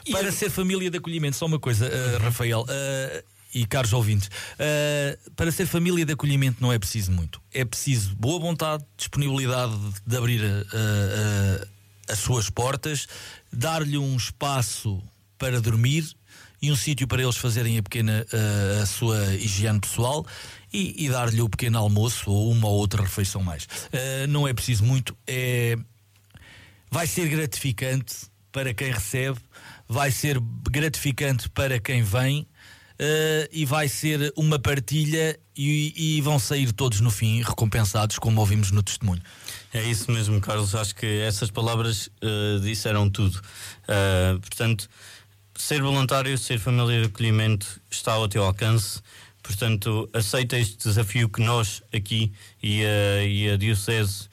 E 0.04 0.12
Para 0.12 0.30
ser 0.30 0.50
família 0.50 0.88
de 0.90 0.98
acolhimento, 0.98 1.36
só 1.36 1.46
uma 1.46 1.58
coisa, 1.58 1.86
uh, 1.86 2.22
Rafael. 2.22 2.62
Uh, 2.62 3.35
e 3.56 3.64
caros 3.66 3.92
ouvintes, 3.92 4.28
uh, 4.28 5.30
para 5.32 5.50
ser 5.50 5.66
família 5.66 6.04
de 6.04 6.12
acolhimento 6.12 6.58
não 6.60 6.72
é 6.72 6.78
preciso 6.78 7.10
muito. 7.10 7.40
É 7.52 7.64
preciso 7.64 8.14
boa 8.16 8.38
vontade, 8.38 8.84
disponibilidade 8.96 9.74
de 10.06 10.16
abrir 10.16 10.42
a, 10.44 12.12
as 12.12 12.18
suas 12.18 12.50
portas, 12.50 13.06
dar-lhe 13.50 13.96
um 13.96 14.14
espaço 14.14 15.02
para 15.38 15.60
dormir 15.60 16.04
e 16.60 16.70
um 16.70 16.76
sítio 16.76 17.06
para 17.06 17.22
eles 17.22 17.36
fazerem 17.36 17.78
a 17.78 17.82
pequena 17.82 18.26
uh, 18.32 18.82
a 18.82 18.86
sua 18.86 19.34
higiene 19.34 19.80
pessoal 19.80 20.26
e, 20.72 21.04
e 21.04 21.08
dar-lhe 21.08 21.40
o 21.40 21.48
pequeno 21.48 21.78
almoço 21.78 22.30
ou 22.30 22.50
uma 22.50 22.68
ou 22.68 22.74
outra 22.74 23.02
refeição 23.02 23.42
mais. 23.42 23.64
Uh, 23.64 24.26
não 24.28 24.46
é 24.46 24.52
preciso 24.52 24.84
muito, 24.84 25.16
é 25.26 25.76
vai 26.90 27.06
ser 27.06 27.28
gratificante 27.28 28.14
para 28.52 28.72
quem 28.72 28.90
recebe, 28.90 29.38
vai 29.88 30.10
ser 30.10 30.40
gratificante 30.70 31.48
para 31.50 31.78
quem 31.78 32.02
vem 32.02 32.46
uh, 33.00 33.48
e 33.52 33.64
vai 33.64 33.88
ser 33.88 34.32
uma 34.36 34.58
partilha 34.58 35.38
e, 35.56 36.16
e, 36.18 36.20
vão 36.20 36.38
sair 36.38 36.72
todos 36.72 37.00
no 37.00 37.10
fim 37.10 37.42
recompensados, 37.42 38.18
como 38.18 38.40
ouvimos 38.40 38.70
no 38.70 38.82
testemunho. 38.82 39.22
É 39.72 39.82
isso 39.82 40.10
mesmo, 40.10 40.40
Carlos. 40.40 40.74
Acho 40.74 40.94
que 40.94 41.06
essas 41.20 41.50
palavras 41.50 42.08
uh, 42.22 42.60
disseram 42.60 43.08
tudo. 43.08 43.36
Uh, 43.36 44.38
portanto, 44.40 44.88
ser 45.54 45.80
voluntário, 45.82 46.36
ser 46.36 46.58
família 46.58 47.00
de 47.00 47.06
acolhimento 47.06 47.80
está 47.90 48.12
ao 48.12 48.28
teu 48.28 48.44
alcance. 48.44 49.00
Portanto, 49.42 50.08
aceita 50.12 50.58
este 50.58 50.76
desafio 50.76 51.28
que 51.28 51.40
nós 51.40 51.82
aqui 51.94 52.32
e 52.62 52.84
a, 52.84 53.24
e 53.24 53.50
a 53.50 53.56
Diocese 53.56 54.28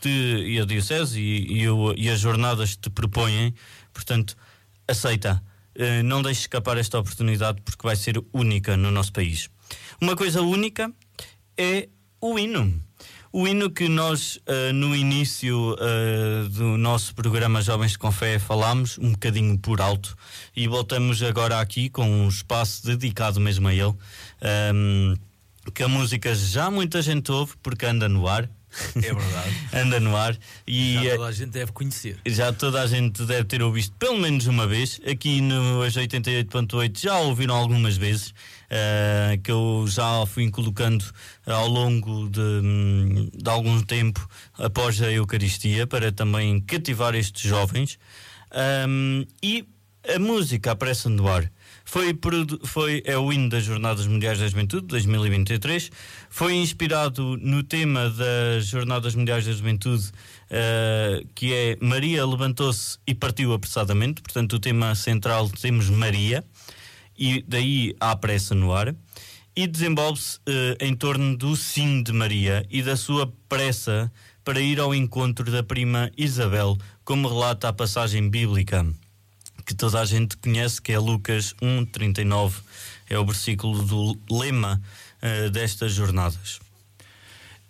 te, 0.00 0.08
e 0.08 0.60
a 0.60 0.64
Diocese 0.66 1.18
e, 1.18 1.64
e, 1.64 1.66
e 1.96 2.10
as 2.10 2.20
jornadas 2.20 2.76
te 2.76 2.90
propõem. 2.90 3.54
Portanto, 3.92 4.36
aceita. 4.86 5.42
Eh, 5.78 6.02
não 6.02 6.22
deixe 6.22 6.42
escapar 6.42 6.78
esta 6.78 6.98
oportunidade 6.98 7.60
porque 7.62 7.86
vai 7.86 7.96
ser 7.96 8.22
única 8.32 8.76
no 8.76 8.90
nosso 8.90 9.12
país. 9.12 9.50
Uma 10.00 10.16
coisa 10.16 10.40
única 10.40 10.90
é 11.56 11.88
o 12.20 12.38
hino. 12.38 12.82
O 13.32 13.46
hino 13.46 13.68
que 13.70 13.86
nós, 13.86 14.36
uh, 14.36 14.72
no 14.72 14.96
início 14.96 15.74
uh, 15.74 16.48
do 16.48 16.78
nosso 16.78 17.14
programa 17.14 17.60
Jovens 17.60 17.94
com 17.94 18.10
Fé, 18.10 18.38
falámos 18.38 18.96
um 18.96 19.12
bocadinho 19.12 19.58
por 19.58 19.82
alto 19.82 20.16
e 20.56 20.66
voltamos 20.66 21.22
agora 21.22 21.60
aqui 21.60 21.90
com 21.90 22.08
um 22.08 22.28
espaço 22.28 22.86
dedicado 22.86 23.38
mesmo 23.38 23.68
a 23.68 23.74
ele. 23.74 23.84
Um, 23.84 23.96
ehm, 24.40 25.14
que 25.74 25.82
a 25.82 25.88
música 25.88 26.34
já 26.34 26.70
muita 26.70 27.02
gente 27.02 27.30
ouve 27.30 27.52
porque 27.62 27.84
anda 27.84 28.08
no 28.08 28.26
ar, 28.26 28.48
é 28.96 29.14
verdade. 29.14 29.68
Anda 29.72 30.00
no 30.00 30.16
ar. 30.16 30.36
E 30.66 30.94
já 31.02 31.16
toda 31.16 31.26
a 31.26 31.32
gente 31.32 31.50
deve 31.50 31.72
conhecer. 31.72 32.18
Já 32.26 32.52
toda 32.52 32.82
a 32.82 32.86
gente 32.86 33.24
deve 33.24 33.44
ter 33.44 33.62
ouvido 33.62 33.92
pelo 33.98 34.18
menos 34.18 34.46
uma 34.46 34.66
vez. 34.66 35.00
Aqui 35.06 35.40
no 35.40 35.80
88.8 35.80 36.98
já 36.98 37.18
ouviram 37.18 37.54
algumas 37.54 37.96
vezes. 37.96 38.34
Uh, 38.66 39.40
que 39.44 39.52
eu 39.52 39.84
já 39.86 40.26
fui 40.26 40.50
colocando 40.50 41.04
ao 41.46 41.68
longo 41.68 42.28
de, 42.28 42.40
hum, 42.40 43.30
de 43.32 43.48
algum 43.48 43.80
tempo 43.80 44.28
após 44.58 45.00
a 45.00 45.12
Eucaristia 45.12 45.86
para 45.86 46.10
também 46.10 46.60
cativar 46.60 47.14
estes 47.14 47.48
jovens. 47.48 47.96
Um, 48.88 49.24
e 49.40 49.64
a 50.14 50.18
música 50.18 50.72
aparece 50.72 51.08
no 51.08 51.28
ar. 51.28 51.50
Foi, 51.88 52.18
foi, 52.64 53.00
é 53.06 53.16
o 53.16 53.32
hino 53.32 53.48
das 53.48 53.62
Jornadas 53.62 54.08
Mundiais 54.08 54.40
da 54.40 54.48
Juventude 54.48 54.88
2023. 54.88 55.92
Foi 56.28 56.56
inspirado 56.56 57.38
no 57.40 57.62
tema 57.62 58.10
das 58.10 58.66
Jornadas 58.66 59.14
Mundiais 59.14 59.46
da 59.46 59.52
Juventude, 59.52 60.02
uh, 60.50 61.24
que 61.32 61.54
é 61.54 61.78
Maria 61.80 62.26
levantou-se 62.26 62.98
e 63.06 63.14
partiu 63.14 63.52
apressadamente. 63.52 64.20
Portanto, 64.20 64.54
o 64.54 64.58
tema 64.58 64.96
central 64.96 65.48
temos 65.48 65.88
Maria, 65.88 66.44
e 67.16 67.44
daí 67.46 67.94
há 68.00 68.16
pressa 68.16 68.52
no 68.52 68.74
ar. 68.74 68.92
E 69.54 69.66
desenvolve-se 69.68 70.38
uh, 70.38 70.76
em 70.80 70.92
torno 70.92 71.36
do 71.36 71.54
sim 71.54 72.02
de 72.02 72.12
Maria 72.12 72.66
e 72.68 72.82
da 72.82 72.96
sua 72.96 73.32
pressa 73.48 74.12
para 74.44 74.60
ir 74.60 74.80
ao 74.80 74.92
encontro 74.92 75.48
da 75.52 75.62
prima 75.62 76.10
Isabel, 76.18 76.76
como 77.04 77.28
relata 77.28 77.68
a 77.68 77.72
passagem 77.72 78.28
bíblica 78.28 78.84
que 79.66 79.74
toda 79.74 80.00
a 80.00 80.04
gente 80.04 80.36
conhece, 80.36 80.80
que 80.80 80.92
é 80.92 80.98
Lucas 80.98 81.52
1:39, 81.60 82.54
é 83.10 83.18
o 83.18 83.26
versículo 83.26 83.82
do 83.82 84.18
lema 84.30 84.80
uh, 85.20 85.50
destas 85.50 85.92
jornadas. 85.92 86.60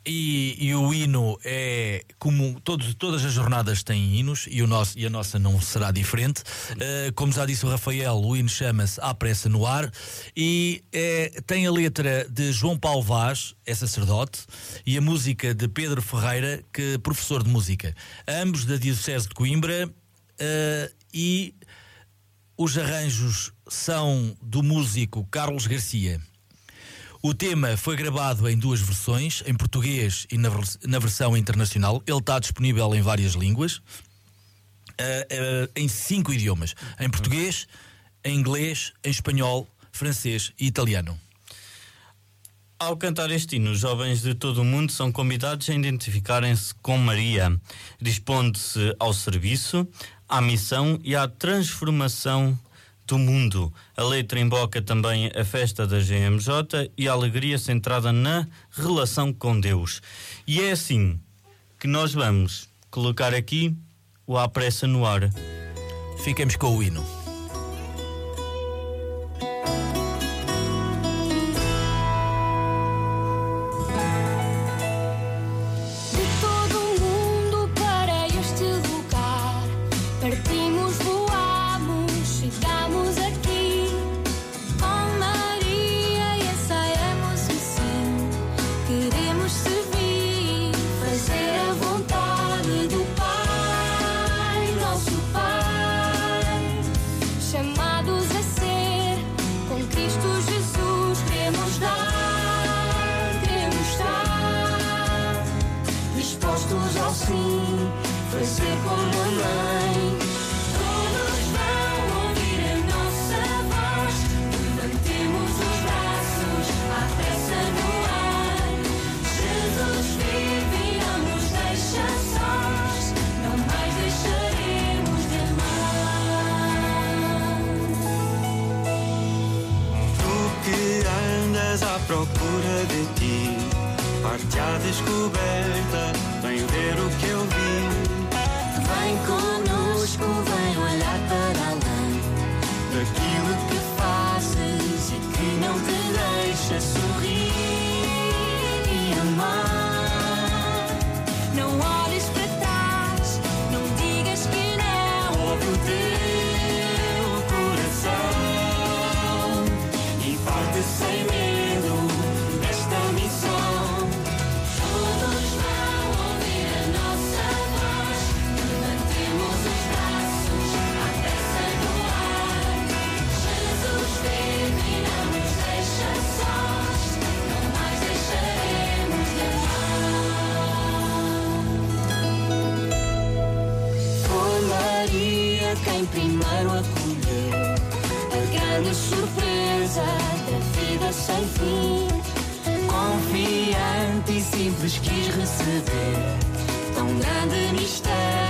E, 0.09 0.57
e 0.61 0.73
o 0.73 0.95
hino 0.95 1.37
é 1.45 2.05
como 2.17 2.61
todos, 2.61 2.95
todas 2.95 3.25
as 3.25 3.33
jornadas 3.33 3.83
têm 3.83 4.17
hinos 4.17 4.47
e, 4.49 4.63
o 4.63 4.67
nosso, 4.67 4.97
e 4.97 5.05
a 5.05 5.11
nossa 5.11 5.37
não 5.37 5.61
será 5.61 5.91
diferente. 5.91 6.43
Uh, 6.43 7.13
como 7.17 7.33
já 7.33 7.45
disse 7.45 7.67
o 7.67 7.69
Rafael, 7.69 8.15
o 8.15 8.37
hino 8.37 8.49
chama-se 8.49 9.01
À 9.01 9.13
Pressa 9.13 9.49
no 9.49 9.67
Ar 9.67 9.91
e 10.37 10.85
é, 10.93 11.33
tem 11.45 11.67
a 11.67 11.73
letra 11.73 12.25
de 12.31 12.53
João 12.53 12.79
Paulo 12.79 13.03
Vaz, 13.03 13.57
é 13.67 13.75
sacerdote, 13.75 14.43
e 14.87 14.97
a 14.97 15.01
música 15.01 15.53
de 15.53 15.67
Pedro 15.67 16.01
Ferreira, 16.01 16.63
que 16.73 16.95
é 16.95 16.99
professor 16.99 17.43
de 17.43 17.51
música. 17.51 17.93
Ambos 18.29 18.65
da 18.65 18.77
Diocese 18.77 19.29
de 19.29 19.35
Coimbra 19.35 19.89
uh, 19.89 20.95
e 21.13 21.53
os 22.57 22.79
arranjos 22.79 23.53
são 23.69 24.35
do 24.41 24.63
músico 24.63 25.27
Carlos 25.31 25.67
Garcia. 25.67 26.21
O 27.23 27.35
tema 27.35 27.77
foi 27.77 27.97
gravado 27.97 28.49
em 28.49 28.57
duas 28.57 28.81
versões, 28.81 29.43
em 29.47 29.55
português 29.55 30.27
e 30.31 30.39
na, 30.39 30.49
na 30.85 30.99
versão 30.99 31.37
internacional. 31.37 32.03
Ele 32.07 32.19
está 32.19 32.39
disponível 32.39 32.95
em 32.95 33.03
várias 33.03 33.33
línguas, 33.33 33.77
uh, 33.77 33.81
uh, 33.81 35.71
em 35.75 35.89
cinco 35.89 36.33
idiomas: 36.33 36.75
em 36.99 37.11
português, 37.11 37.67
em 38.25 38.39
inglês, 38.39 38.93
em 39.05 39.11
espanhol, 39.11 39.69
francês 39.93 40.53
e 40.59 40.67
italiano. 40.67 41.19
Ao 42.79 42.95
cantar 42.95 43.31
este 43.31 43.57
hino, 43.57 43.75
jovens 43.75 44.21
de 44.21 44.35
todo 44.35 44.61
o 44.61 44.65
mundo 44.65 44.93
são 44.93 45.11
convidados 45.11 45.69
a 45.71 45.75
identificarem-se 45.75 46.75
com 46.75 46.99
Maria, 46.99 47.59
dispondo-se 47.99 48.95
ao 48.99 49.15
serviço, 49.15 49.89
à 50.29 50.41
missão 50.41 50.99
e 51.03 51.15
à 51.15 51.29
transformação 51.29 52.59
do 53.07 53.19
mundo. 53.19 53.73
A 53.97 54.03
letra 54.03 54.41
invoca 54.41 54.83
também 54.83 55.31
a 55.35 55.45
festa 55.45 55.87
da 55.87 55.99
GMJ 55.99 56.91
e 56.97 57.09
a 57.09 57.13
alegria 57.13 57.59
centrada 57.59 58.13
na 58.13 58.47
relação 58.71 59.33
com 59.33 59.59
Deus. 59.59 60.03
E 60.47 60.61
é 60.61 60.73
assim 60.73 61.21
que 61.79 61.87
nós 61.87 62.13
vamos 62.13 62.69
colocar 62.91 63.33
aqui 63.35 63.77
o 64.27 64.37
À 64.37 64.49
Pressa 64.49 64.87
no 64.87 65.07
ar. 65.07 65.31
Fiquemos 66.25 66.57
com 66.57 66.77
o 66.77 66.83
hino. 66.83 67.26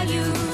Jovens 0.07 0.46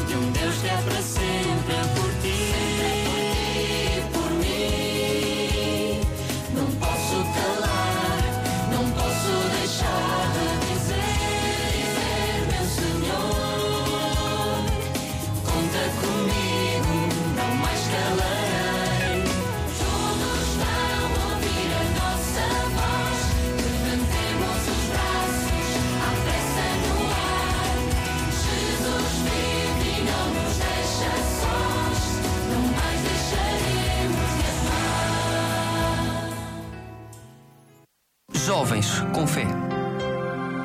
com 39.12 39.27
Fé. 39.27 39.44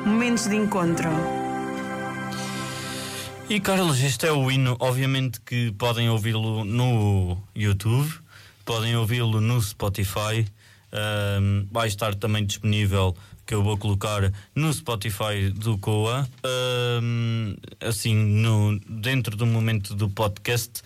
Momentos 0.06 0.48
de 0.48 0.56
encontro. 0.56 1.10
E 3.48 3.60
Carlos, 3.60 4.00
este 4.00 4.26
é 4.26 4.32
o 4.32 4.50
hino. 4.50 4.74
Obviamente 4.80 5.38
que 5.42 5.70
podem 5.72 6.08
ouvi-lo 6.08 6.64
no 6.64 7.36
YouTube, 7.54 8.10
podem 8.64 8.96
ouvi-lo 8.96 9.40
no 9.42 9.60
Spotify. 9.60 10.46
Um, 10.90 11.66
vai 11.70 11.88
estar 11.88 12.14
também 12.14 12.46
disponível 12.46 13.14
que 13.46 13.52
eu 13.52 13.62
vou 13.62 13.76
colocar 13.76 14.32
no 14.54 14.72
Spotify 14.72 15.50
do 15.54 15.76
Coa, 15.76 16.26
um, 17.02 17.54
assim 17.80 18.14
no, 18.14 18.80
dentro 18.88 19.36
do 19.36 19.44
momento 19.44 19.94
do 19.94 20.08
podcast. 20.08 20.82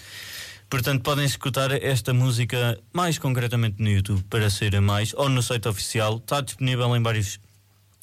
Portanto, 0.68 1.02
podem 1.02 1.24
escutar 1.24 1.70
esta 1.70 2.12
música 2.12 2.76
mais 2.92 3.18
concretamente 3.18 3.80
no 3.80 3.88
YouTube, 3.88 4.24
para 4.28 4.50
ser 4.50 4.74
a 4.74 4.80
mais, 4.80 5.14
ou 5.14 5.28
no 5.28 5.42
site 5.42 5.68
oficial. 5.68 6.16
Está 6.16 6.40
disponível 6.40 6.96
em 6.96 7.02
vários 7.02 7.38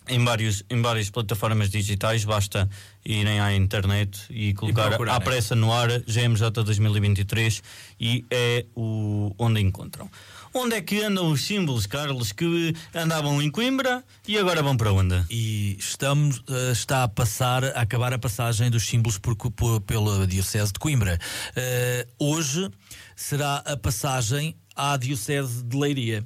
em, 0.10 0.24
vários, 0.24 0.64
em 0.70 0.82
várias 0.82 1.10
plataformas 1.10 1.70
digitais, 1.70 2.26
basta 2.26 2.70
irem 3.06 3.40
à 3.40 3.54
internet 3.56 4.20
e 4.30 4.54
colocar 4.54 5.00
e 5.00 5.10
à 5.10 5.20
pressa 5.20 5.56
no 5.56 5.72
ar 5.72 5.90
GMJ 6.02 6.50
2023 6.52 7.64
e 8.00 8.26
é 8.30 8.66
o 8.76 9.34
onde 9.38 9.62
encontram. 9.62 10.10
Onde 10.54 10.76
é 10.76 10.82
que 10.82 11.04
andam 11.04 11.32
os 11.32 11.46
símbolos, 11.46 11.86
Carlos, 11.86 12.32
que 12.32 12.74
andavam 12.94 13.40
em 13.40 13.52
Coimbra 13.52 14.04
e 14.28 14.38
agora 14.38 14.64
vão 14.64 14.76
para 14.76 14.92
onde? 14.92 15.24
E 15.30 15.78
estamos, 15.78 16.40
uh, 16.40 16.72
está 16.72 17.04
a 17.04 17.08
passar, 17.08 17.64
a 17.64 17.82
acabar 17.82 18.14
a 18.14 18.18
passagem 18.18 18.70
dos 18.72 18.84
símbolos 18.84 19.20
por, 19.20 19.36
por, 19.36 19.82
pela 19.82 20.26
Diocese 20.26 20.74
de 20.74 20.80
Coimbra. 20.80 21.20
Uh, 21.52 22.26
hoje 22.34 22.68
será 23.16 23.58
a 23.58 23.78
passagem 23.78 24.56
à 24.76 24.98
Diocese 24.98 25.64
de 25.64 25.78
Leiria. 25.78 26.26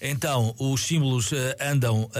Então, 0.00 0.54
os 0.58 0.82
símbolos 0.82 1.32
uh, 1.32 1.36
andam 1.60 2.10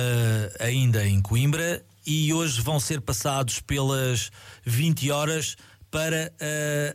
ainda 0.59 1.07
em 1.07 1.21
Coimbra 1.21 1.85
e 2.07 2.33
hoje 2.33 2.61
vão 2.61 2.79
ser 2.79 3.01
passados 3.01 3.61
pelas 3.61 4.31
20 4.65 5.11
horas 5.11 5.57
para 5.95 6.33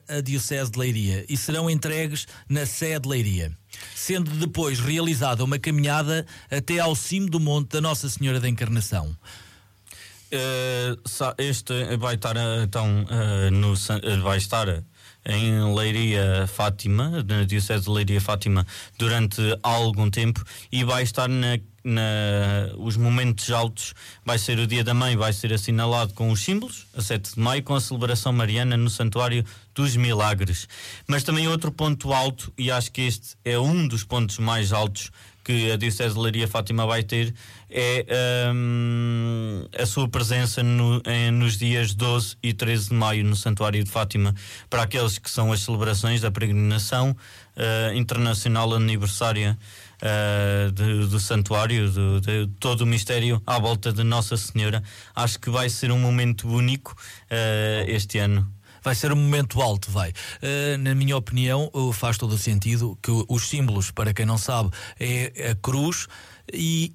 a, 0.10 0.18
a 0.18 0.22
Diocese 0.22 0.72
de 0.72 0.78
Leiria 0.78 1.26
e 1.30 1.38
serão 1.38 1.70
entregues 1.70 2.28
na 2.50 2.66
sede 2.66 3.04
de 3.04 3.08
Leiria, 3.08 3.58
sendo 3.96 4.30
depois 4.32 4.82
realizada 4.82 5.42
uma 5.42 5.58
caminhada 5.58 6.26
até 6.52 6.80
ao 6.80 6.94
cimo 6.96 7.30
do 7.30 7.40
monte 7.40 7.70
da 7.70 7.82
Nossa 7.82 8.10
Senhora 8.10 8.42
da 8.42 8.50
Encarnação. 8.50 9.16
Uh, 10.32 11.02
este 11.38 11.96
vai 11.98 12.16
estar 12.16 12.36
então 12.62 13.06
uh, 13.06 13.50
no, 13.52 13.74
vai 14.22 14.38
estar 14.38 14.84
em 15.30 15.74
Leiria 15.76 16.48
Fátima, 16.48 17.24
na 17.24 17.44
Diocese 17.44 17.84
de 17.84 17.90
Leiria 17.90 18.20
Fátima, 18.20 18.66
durante 18.98 19.42
algum 19.62 20.10
tempo 20.10 20.44
e 20.72 20.84
vai 20.84 21.04
estar 21.04 21.30
na, 21.30 21.60
na, 21.84 22.74
os 22.78 22.98
momentos 22.98 23.52
altos. 23.52 23.94
Vai 24.26 24.40
ser 24.40 24.58
o 24.58 24.66
Dia 24.66 24.84
da 24.84 24.94
Mãe, 24.94 25.16
vai 25.16 25.32
ser 25.32 25.54
assinalado 25.54 26.14
com 26.16 26.32
os 26.32 26.44
símbolos, 26.44 26.88
a 26.96 27.02
7 27.02 27.36
de 27.36 27.40
maio, 27.40 27.62
com 27.62 27.76
a 27.76 27.82
celebração 27.82 28.34
mariana 28.34 28.76
no 28.76 28.90
Santuário 28.90 29.46
dos 29.76 29.96
Milagres. 29.96 30.68
Mas 31.08 31.24
também 31.24 31.48
outro 31.48 31.72
ponto 31.72 32.12
alto, 32.12 32.52
e 32.58 32.72
acho 32.72 32.92
que 32.92 33.02
este 33.02 33.36
é 33.46 33.60
um 33.60 33.88
dos 33.88 34.04
pontos 34.04 34.40
mais 34.40 34.74
altos 34.74 35.12
que 35.50 35.72
a 35.72 35.78
Diocese 35.78 36.14
de 36.14 36.20
Leiria 36.20 36.48
Fátima 36.48 36.86
vai 36.86 37.02
ter 37.02 37.34
é 37.72 38.06
um, 38.54 39.66
a 39.76 39.84
sua 39.88 40.08
presença 40.08 40.62
no, 40.62 41.02
em, 41.08 41.32
nos 41.32 41.58
dias 41.58 41.96
12 41.96 42.38
e 42.44 42.54
13 42.54 42.90
de 42.90 42.94
maio 42.94 43.26
no 43.26 43.36
Santuário 43.36 43.84
de 43.84 43.90
Fátima, 43.90 44.36
para 44.70 44.84
aqueles 44.84 45.18
que 45.18 45.28
são 45.28 45.52
as 45.52 45.62
celebrações 45.62 46.22
da 46.22 46.30
peregrinação 46.30 47.18
uh, 47.58 47.96
internacional 47.96 48.72
aniversária 48.76 49.58
uh, 50.04 50.72
de, 50.72 51.08
do 51.08 51.20
Santuário, 51.20 51.90
de, 51.90 52.22
de, 52.22 52.52
todo 52.60 52.82
o 52.82 52.86
mistério 52.86 53.42
à 53.48 53.58
volta 53.58 53.92
de 53.92 54.04
Nossa 54.04 54.38
Senhora. 54.38 54.84
Acho 55.16 55.40
que 55.40 55.50
vai 55.50 55.68
ser 55.68 55.92
um 55.92 56.00
momento 56.00 56.48
único 56.48 56.92
uh, 56.92 57.90
este 57.90 58.20
ano 58.20 58.48
vai 58.84 58.96
ser 58.96 59.12
um 59.12 59.16
momento 59.16 59.62
alto, 59.62 59.92
vai. 59.92 60.10
Uh, 60.10 60.78
na 60.80 60.96
minha 60.96 61.18
opinião, 61.18 61.72
faz 61.94 62.18
todo 62.18 62.34
o 62.34 62.38
sentido 62.38 62.98
que 63.02 63.12
os 63.28 63.48
símbolos, 63.48 63.92
para 63.92 64.14
quem 64.14 64.26
não 64.26 64.38
sabe, 64.38 64.70
é 65.00 65.52
a 65.52 65.56
cruz 65.56 66.08
e 66.54 66.94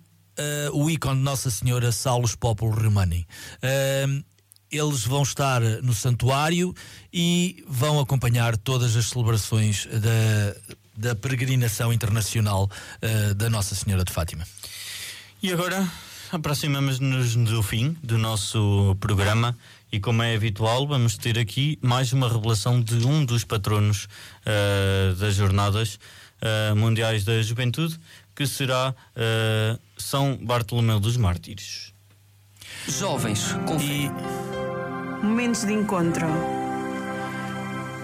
uh, 0.71 0.77
o 0.79 0.91
ícone 0.91 1.19
de 1.19 1.23
Nossa 1.23 1.51
Senhora 1.51 1.93
Salus 1.93 2.35
Popolo 2.35 2.73
Romani. 2.73 3.27
Uh, 3.63 4.25
eles 4.71 5.05
vão 5.05 5.23
estar 5.23 5.61
no 5.83 5.95
santuário 5.95 6.75
e 7.13 7.65
vão 7.69 8.01
acompanhar 8.01 8.57
todas 8.57 8.97
as 8.97 9.07
celebrações 9.07 9.87
da, 9.87 11.11
da 11.11 11.15
peregrinação 11.15 11.93
internacional 11.93 12.69
da 13.37 13.49
Nossa 13.49 13.77
Senhora 13.77 14.03
de 14.03 14.13
Fátima. 14.13 14.45
E 15.41 15.53
agora 15.53 15.89
aproximamos-nos 16.33 17.37
do 17.37 17.63
fim 17.63 17.97
do 18.03 18.19
nosso 18.19 18.97
programa. 18.99 19.57
E 19.95 20.01
como 20.01 20.25
é 20.25 20.35
habitual, 20.35 20.89
vamos 20.89 21.17
ter 21.17 21.39
aqui 21.39 21.79
mais 21.81 22.13
uma 22.13 22.29
revelação 22.29 22.83
de 22.83 23.07
um 23.07 23.25
dos 23.25 23.45
patronos 23.45 24.09
uh, 24.41 25.15
das 25.15 25.37
Jornadas 25.37 26.01
uh, 26.43 26.75
Mundiais 26.75 27.25
da 27.25 27.41
Juventude, 27.41 27.97
que 28.35 28.45
será 28.45 28.91
uh, 28.91 29.81
São 29.97 30.37
Bartolomeu 30.37 30.99
dos 30.99 31.17
Mártires. 31.17 31.95
Jovens, 32.89 33.53
com 33.69 33.81
e... 33.81 34.11
Momentos 35.25 35.65
de 35.65 35.75
encontro. 35.75 36.27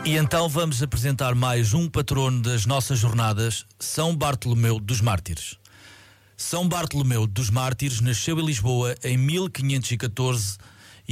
E 0.05 0.17
então 0.17 0.49
vamos 0.49 0.81
apresentar 0.85 1.35
mais 1.35 1.75
um 1.75 1.89
patrono 1.89 2.41
das 2.41 2.67
nossas 2.67 3.01
jornadas, 3.01 3.67
São 3.81 4.15
Bartolomeu 4.15 4.79
dos 4.79 5.01
Mártires. 5.01 5.59
São 6.37 6.69
Bartolomeu 6.69 7.27
dos 7.27 7.51
Mártires 7.51 8.01
nasceu 8.01 8.39
em 8.39 8.47
Lisboa 8.47 8.95
em 9.03 9.19
1514 9.19 10.57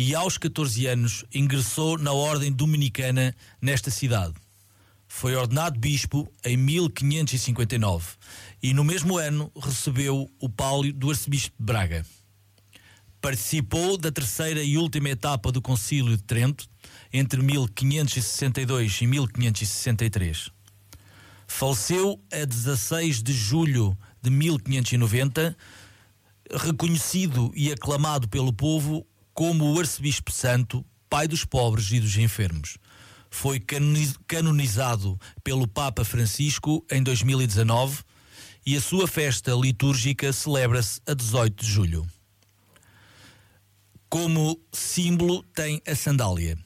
e 0.00 0.14
aos 0.14 0.38
14 0.38 0.86
anos 0.86 1.24
ingressou 1.34 1.98
na 1.98 2.12
Ordem 2.12 2.52
Dominicana 2.52 3.34
nesta 3.60 3.90
cidade. 3.90 4.34
Foi 5.08 5.34
ordenado 5.34 5.76
bispo 5.76 6.32
em 6.44 6.56
1559 6.56 8.06
e 8.62 8.72
no 8.72 8.84
mesmo 8.84 9.18
ano 9.18 9.50
recebeu 9.60 10.30
o 10.38 10.48
pálio 10.48 10.92
do 10.92 11.10
arcebispo 11.10 11.52
de 11.58 11.64
Braga. 11.64 12.06
Participou 13.20 13.98
da 13.98 14.12
terceira 14.12 14.62
e 14.62 14.78
última 14.78 15.08
etapa 15.08 15.50
do 15.50 15.60
Concílio 15.60 16.16
de 16.16 16.22
Trento 16.22 16.68
entre 17.12 17.42
1562 17.42 19.00
e 19.00 19.06
1563. 19.08 20.50
Faleceu 21.48 22.22
a 22.32 22.44
16 22.44 23.20
de 23.20 23.32
julho 23.32 23.98
de 24.22 24.30
1590, 24.30 25.56
reconhecido 26.54 27.50
e 27.52 27.72
aclamado 27.72 28.28
pelo 28.28 28.52
povo 28.52 29.04
como 29.38 29.72
o 29.72 29.78
arcebispo 29.78 30.32
santo, 30.32 30.84
pai 31.08 31.28
dos 31.28 31.44
pobres 31.44 31.92
e 31.92 32.00
dos 32.00 32.16
enfermos. 32.16 32.76
Foi 33.30 33.62
canonizado 34.26 35.16
pelo 35.44 35.68
Papa 35.68 36.04
Francisco 36.04 36.84
em 36.90 37.00
2019 37.04 38.02
e 38.66 38.76
a 38.76 38.80
sua 38.80 39.06
festa 39.06 39.52
litúrgica 39.52 40.32
celebra-se 40.32 41.00
a 41.06 41.14
18 41.14 41.64
de 41.64 41.70
julho. 41.70 42.04
Como 44.10 44.60
símbolo 44.72 45.44
tem 45.54 45.80
a 45.86 45.94
sandália. 45.94 46.58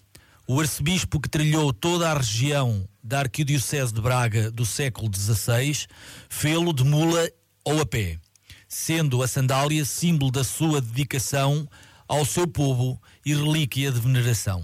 O 0.49 0.59
arcebispo 0.59 1.21
que 1.21 1.29
trilhou 1.29 1.75
toda 1.75 2.11
a 2.11 2.17
região 2.17 2.89
da 3.05 3.19
Arquidiocese 3.19 3.93
de 3.93 4.01
Braga 4.01 4.51
do 4.51 4.65
século 4.65 5.11
XVI 5.15 5.87
fê-lo 6.27 6.73
de 6.73 6.85
mula 6.85 7.31
ou 7.67 7.83
a 7.83 7.85
pé, 7.85 8.19
sendo 8.67 9.23
a 9.23 9.29
sandália 9.29 9.85
símbolo 9.85 10.31
da 10.31 10.43
sua 10.43 10.81
dedicação 10.81 11.69
ao 12.13 12.27
seu 12.27 12.47
povo 12.47 13.01
e 13.25 13.35
relíquia 13.35 13.91
de 13.91 13.99
veneração. 13.99 14.63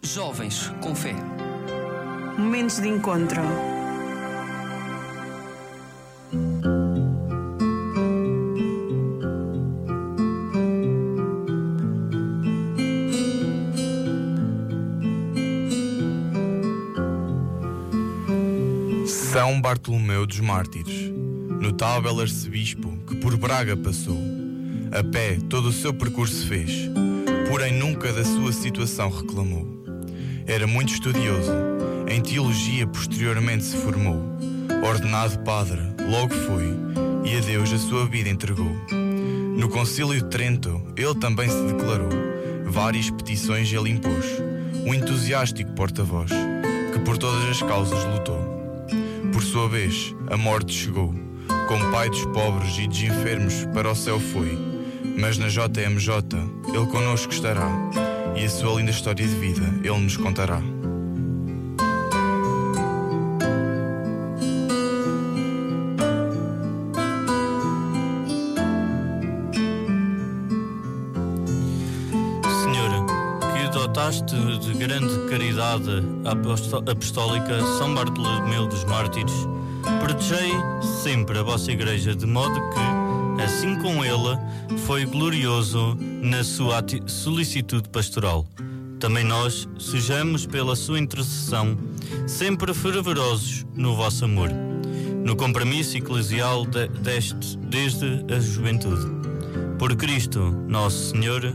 Jovens 0.00 0.68
com 0.80 0.94
fé. 0.94 1.16
Momentos 2.38 2.80
de 2.80 2.86
encontro. 2.86 3.42
São 19.08 19.60
Bartolomeu 19.60 20.24
dos 20.24 20.38
Mártires, 20.38 21.10
notável 21.60 22.20
arcebispo 22.20 22.96
que 23.08 23.16
por 23.16 23.36
Braga 23.36 23.76
passou 23.76 24.39
a 24.92 25.04
pé, 25.04 25.38
todo 25.48 25.68
o 25.68 25.72
seu 25.72 25.94
percurso 25.94 26.46
fez, 26.48 26.90
porém 27.48 27.72
nunca 27.72 28.12
da 28.12 28.24
sua 28.24 28.52
situação 28.52 29.08
reclamou. 29.08 29.66
Era 30.46 30.66
muito 30.66 30.92
estudioso, 30.92 31.52
em 32.08 32.20
teologia 32.20 32.86
posteriormente 32.86 33.64
se 33.64 33.76
formou. 33.76 34.20
Ordenado 34.84 35.38
padre, 35.40 35.80
logo 36.08 36.34
foi, 36.34 36.74
e 37.24 37.36
a 37.36 37.40
Deus 37.40 37.72
a 37.72 37.78
sua 37.78 38.04
vida 38.06 38.28
entregou. 38.28 38.72
No 39.56 39.68
Concílio 39.68 40.14
de 40.14 40.24
Trento, 40.24 40.82
ele 40.96 41.14
também 41.14 41.48
se 41.48 41.62
declarou. 41.66 42.10
Várias 42.64 43.10
petições 43.10 43.72
ele 43.72 43.90
impôs, 43.90 44.26
um 44.84 44.92
entusiástico 44.92 45.70
porta-voz, 45.72 46.30
que 46.92 46.98
por 47.00 47.16
todas 47.16 47.48
as 47.48 47.62
causas 47.62 48.04
lutou. 48.06 48.40
Por 49.32 49.42
sua 49.42 49.68
vez, 49.68 50.14
a 50.28 50.36
morte 50.36 50.72
chegou, 50.72 51.14
como 51.68 51.92
pai 51.92 52.10
dos 52.10 52.24
pobres 52.26 52.76
e 52.78 52.88
dos 52.88 53.02
enfermos, 53.02 53.66
para 53.72 53.90
o 53.90 53.94
céu 53.94 54.18
foi 54.18 54.69
mas 55.18 55.38
na 55.38 55.48
JMJ 55.48 56.14
ele 56.74 56.86
connosco 56.86 57.32
estará 57.32 57.68
e 58.36 58.44
a 58.44 58.48
sua 58.48 58.76
linda 58.76 58.90
história 58.90 59.26
de 59.26 59.34
vida 59.34 59.62
ele 59.82 59.98
nos 59.98 60.16
contará. 60.16 60.60
Senhor, 72.62 73.06
que 73.52 73.68
dotaste 73.72 74.36
de 74.60 74.74
grande 74.74 75.28
caridade 75.28 76.02
apostólica 76.86 77.60
São 77.78 77.94
Bartolomeu 77.94 78.66
dos 78.66 78.84
Mártires, 78.84 79.48
protegei 80.00 80.52
sempre 81.02 81.38
a 81.38 81.42
vossa 81.42 81.70
Igreja 81.70 82.14
de 82.14 82.26
modo 82.26 82.54
que 82.70 82.99
assim 83.42 83.76
como 83.76 84.04
ele 84.04 84.38
foi 84.86 85.04
glorioso 85.04 85.96
na 86.22 86.44
sua 86.44 86.84
solicitude 87.06 87.88
pastoral. 87.88 88.46
Também 88.98 89.24
nós 89.24 89.68
sejamos, 89.78 90.44
pela 90.44 90.76
sua 90.76 90.98
intercessão, 90.98 91.76
sempre 92.26 92.74
fervorosos 92.74 93.64
no 93.74 93.96
vosso 93.96 94.26
amor, 94.26 94.50
no 95.24 95.34
compromisso 95.34 95.96
eclesial 95.96 96.66
de, 96.66 96.86
deste 96.88 97.56
desde 97.56 98.24
a 98.32 98.38
juventude. 98.38 99.06
Por 99.78 99.96
Cristo, 99.96 100.40
nosso 100.68 101.10
Senhor. 101.10 101.54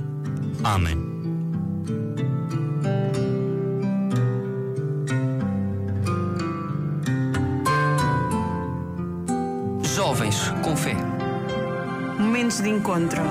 Amém. 0.63 1.14
pontos 12.45 12.61
de 12.61 12.69
encontro. 12.69 13.21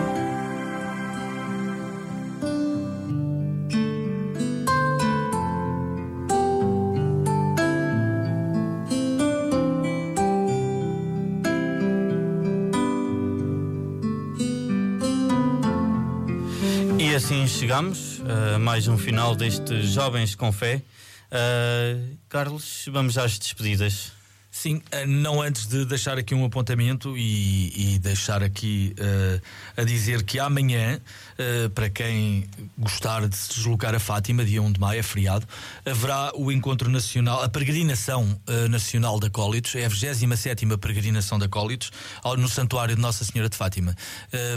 E 16.99 17.15
assim 17.15 17.47
chegamos 17.47 18.21
a 18.55 18.59
mais 18.59 18.89
um 18.89 18.99
final 18.99 19.37
deste 19.37 19.83
Jovens 19.83 20.35
com 20.35 20.51
Fé. 20.51 20.83
Uh, 21.31 22.17
Carlos, 22.29 22.87
vamos 22.91 23.17
às 23.17 23.39
despedidas. 23.39 24.24
Sim, 24.57 24.81
eh, 24.93 25.05
não 25.05 25.43
antes 25.43 25.67
de 25.67 25.85
deixar 25.85 26.17
aqui 26.17 26.33
um 26.33 26.45
apontamento 26.45 27.19
e, 27.19 27.95
e 27.97 27.99
deixar 27.99 28.41
aqui 28.41 28.95
uh, 29.01 29.43
a 29.77 29.83
dizer 29.83 30.23
que 30.23 30.39
amanhã, 30.39 31.01
uh, 31.37 31.71
para 31.71 31.91
quem 31.91 32.49
gostar 32.79 33.27
de 33.27 33.37
se 33.37 33.53
deslocar 33.53 33.97
a 33.97 33.99
Fátima, 33.99 34.45
dia 34.45 34.63
1 34.63 34.71
de 34.71 34.81
maio, 34.81 35.01
é 35.01 35.03
feriado, 35.03 35.45
haverá 35.85 36.31
o 36.37 36.53
encontro 36.53 36.89
nacional, 36.89 37.43
a 37.43 37.49
peregrinação 37.49 38.41
uh, 38.49 38.69
nacional 38.69 39.19
da 39.19 39.29
Cólitos, 39.29 39.75
é 39.75 39.87
a 39.87 39.89
27 39.89 40.65
peregrinação 40.79 41.37
da 41.37 41.49
Cólitos, 41.49 41.91
no 42.39 42.49
Santuário 42.49 42.95
de 42.95 43.03
Nossa 43.03 43.25
Senhora 43.25 43.49
de 43.49 43.57
Fátima. 43.57 43.97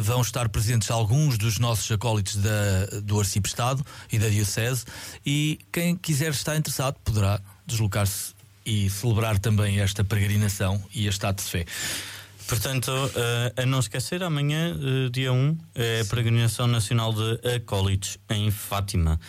vão 0.04 0.22
estar 0.22 0.48
presentes 0.48 0.92
alguns 0.92 1.40
dos 1.40 1.58
nossos 1.58 1.92
acólitos 1.92 2.36
da, 2.36 2.86
do 3.04 3.20
Arcipestado 3.20 3.84
e 4.12 4.20
da 4.20 4.30
Diocese, 4.30 4.86
e 5.26 5.60
quem 5.72 5.96
quiser 5.96 6.30
estar 6.30 6.56
interessado 6.56 6.98
poderá 7.04 7.42
deslocar-se 7.66 8.37
e 8.68 8.90
celebrar 8.90 9.40
também 9.40 9.80
esta 9.80 10.04
peregrinação 10.04 10.84
e 10.94 11.08
este 11.08 11.26
ato 11.26 11.42
de 11.42 11.50
fé. 11.50 11.66
Portanto, 12.48 12.90
uh, 12.90 13.62
a 13.62 13.66
não 13.66 13.80
esquecer, 13.80 14.22
amanhã, 14.22 14.76
uh, 14.76 15.10
dia 15.10 15.32
1, 15.32 15.58
é 15.74 16.02
a 16.02 16.06
Peregrinação 16.06 16.68
Nacional 16.68 17.14
de 17.14 17.56
Acólitos, 17.56 18.18
em 18.30 18.52
Fátima. 18.52 19.20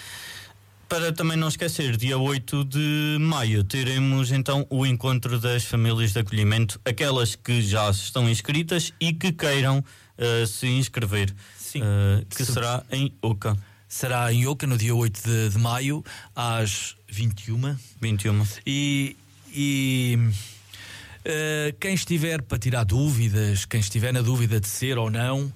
Para 0.88 1.12
também 1.12 1.36
não 1.36 1.48
esquecer, 1.48 1.96
dia 1.96 2.18
8 2.18 2.64
de 2.64 3.18
maio 3.20 3.62
teremos 3.62 4.32
então 4.32 4.66
o 4.70 4.86
encontro 4.86 5.38
das 5.38 5.64
famílias 5.64 6.12
de 6.12 6.20
acolhimento, 6.20 6.80
aquelas 6.84 7.34
que 7.34 7.60
já 7.60 7.90
estão 7.90 8.28
inscritas 8.28 8.92
e 8.98 9.12
que 9.12 9.30
queiram 9.30 9.78
uh, 9.78 10.46
se 10.46 10.66
inscrever, 10.66 11.32
Sim. 11.56 11.82
que 12.30 12.44
Se... 12.44 12.52
será 12.52 12.82
em 12.90 13.12
Oca. 13.20 13.56
Será 13.88 14.32
em 14.32 14.46
Oca 14.46 14.66
no 14.66 14.76
dia 14.78 14.94
8 14.94 15.22
de, 15.22 15.48
de 15.50 15.58
maio, 15.58 16.04
às 16.36 16.94
21. 17.08 17.76
21. 18.00 18.46
E 18.66 19.16
e 19.52 20.18
uh, 20.18 21.76
quem 21.78 21.94
estiver 21.94 22.42
para 22.42 22.58
tirar 22.58 22.84
dúvidas, 22.84 23.64
quem 23.64 23.80
estiver 23.80 24.12
na 24.12 24.22
dúvida 24.22 24.60
de 24.60 24.68
ser 24.68 24.98
ou 24.98 25.10
não, 25.10 25.44
uh, 25.44 25.52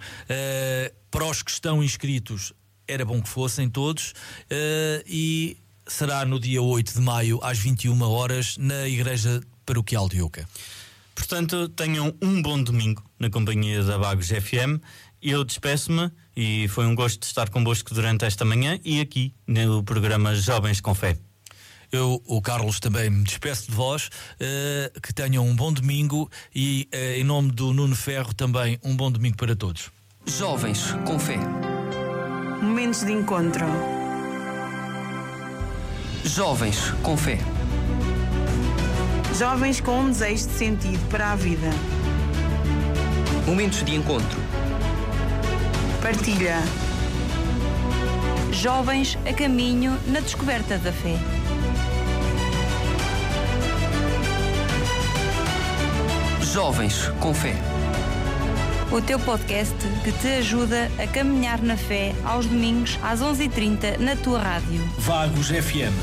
para 1.11 1.27
os 1.27 1.43
que 1.43 1.51
estão 1.51 1.83
inscritos, 1.83 2.53
era 2.87 3.05
bom 3.05 3.21
que 3.21 3.29
fossem 3.29 3.69
todos. 3.69 4.13
Uh, 4.51 5.03
e 5.07 5.57
será 5.87 6.25
no 6.25 6.39
dia 6.39 6.63
8 6.63 6.95
de 6.95 7.01
maio, 7.01 7.39
às 7.43 7.59
21 7.59 8.01
horas, 8.03 8.57
na 8.57 8.89
Igreja 8.89 9.41
Paroquial 9.67 10.09
de 10.09 10.23
Oca. 10.23 10.49
Portanto, 11.15 11.69
tenham 11.69 12.15
um 12.23 12.41
bom 12.41 12.63
domingo 12.63 13.05
na 13.19 13.31
companhia 13.31 13.83
da 13.83 13.99
Bagos 13.99 14.29
FM. 14.29 14.83
Eu 15.21 15.45
despeço-me 15.45 16.11
e 16.37 16.67
foi 16.69 16.87
um 16.87 16.95
gosto 16.95 17.21
de 17.21 17.27
estar 17.27 17.49
convosco 17.49 17.95
durante 17.95 18.25
esta 18.25 18.45
manhã 18.45 18.81
e 18.85 19.01
aqui 19.01 19.35
no 19.47 19.83
programa 19.85 20.35
Jovens 20.35 20.81
com 20.81 20.95
Fé. 20.95 21.17
Eu, 21.93 22.23
o 22.27 22.41
Carlos, 22.41 22.81
também 22.81 23.11
me 23.11 23.23
despeço 23.23 23.71
de 23.71 23.77
vós. 23.77 24.09
Uh, 24.41 24.99
que 25.03 25.13
tenham 25.13 25.47
um 25.47 25.55
bom 25.55 25.71
domingo 25.71 26.31
e, 26.55 26.89
uh, 26.91 27.21
em 27.21 27.23
nome 27.23 27.53
do 27.53 27.75
Nuno 27.75 27.95
Ferro, 27.95 28.33
também 28.33 28.79
um 28.83 28.97
bom 28.97 29.13
domingo 29.13 29.37
para 29.37 29.55
todos. 29.55 29.91
Jovens 30.25 30.93
com 31.07 31.19
fé. 31.19 31.37
Momentos 32.63 33.05
de 33.05 33.13
encontro. 33.13 33.67
Jovens 36.25 36.79
com 37.03 37.15
fé. 37.15 37.39
Jovens 39.39 39.83
com 39.83 40.01
um 40.01 40.09
desejo 40.09 40.49
de 40.49 40.55
sentido 40.55 41.09
para 41.11 41.33
a 41.33 41.37
vida. 41.37 41.69
Momentos 43.47 43.85
de 43.85 43.95
encontro. 43.95 44.41
Partilha. 46.01 46.57
Jovens 48.51 49.19
a 49.29 49.33
caminho 49.35 49.99
na 50.07 50.21
descoberta 50.21 50.79
da 50.79 50.93
fé. 50.93 51.42
Jovens 56.53 57.09
com 57.19 57.33
Fé. 57.33 57.55
O 58.93 59.01
teu 59.01 59.19
podcast 59.19 59.75
que 60.05 60.13
te 60.13 60.29
ajuda 60.35 60.91
a 61.03 61.07
caminhar 61.07 61.63
na 61.63 61.79
fé 61.79 62.15
aos 62.27 62.45
domingos 62.45 62.99
às 63.03 63.23
11h30 63.23 63.97
na 63.99 64.15
tua 64.17 64.39
rádio. 64.39 64.87
Vagos 64.99 65.49
FM. 65.49 65.95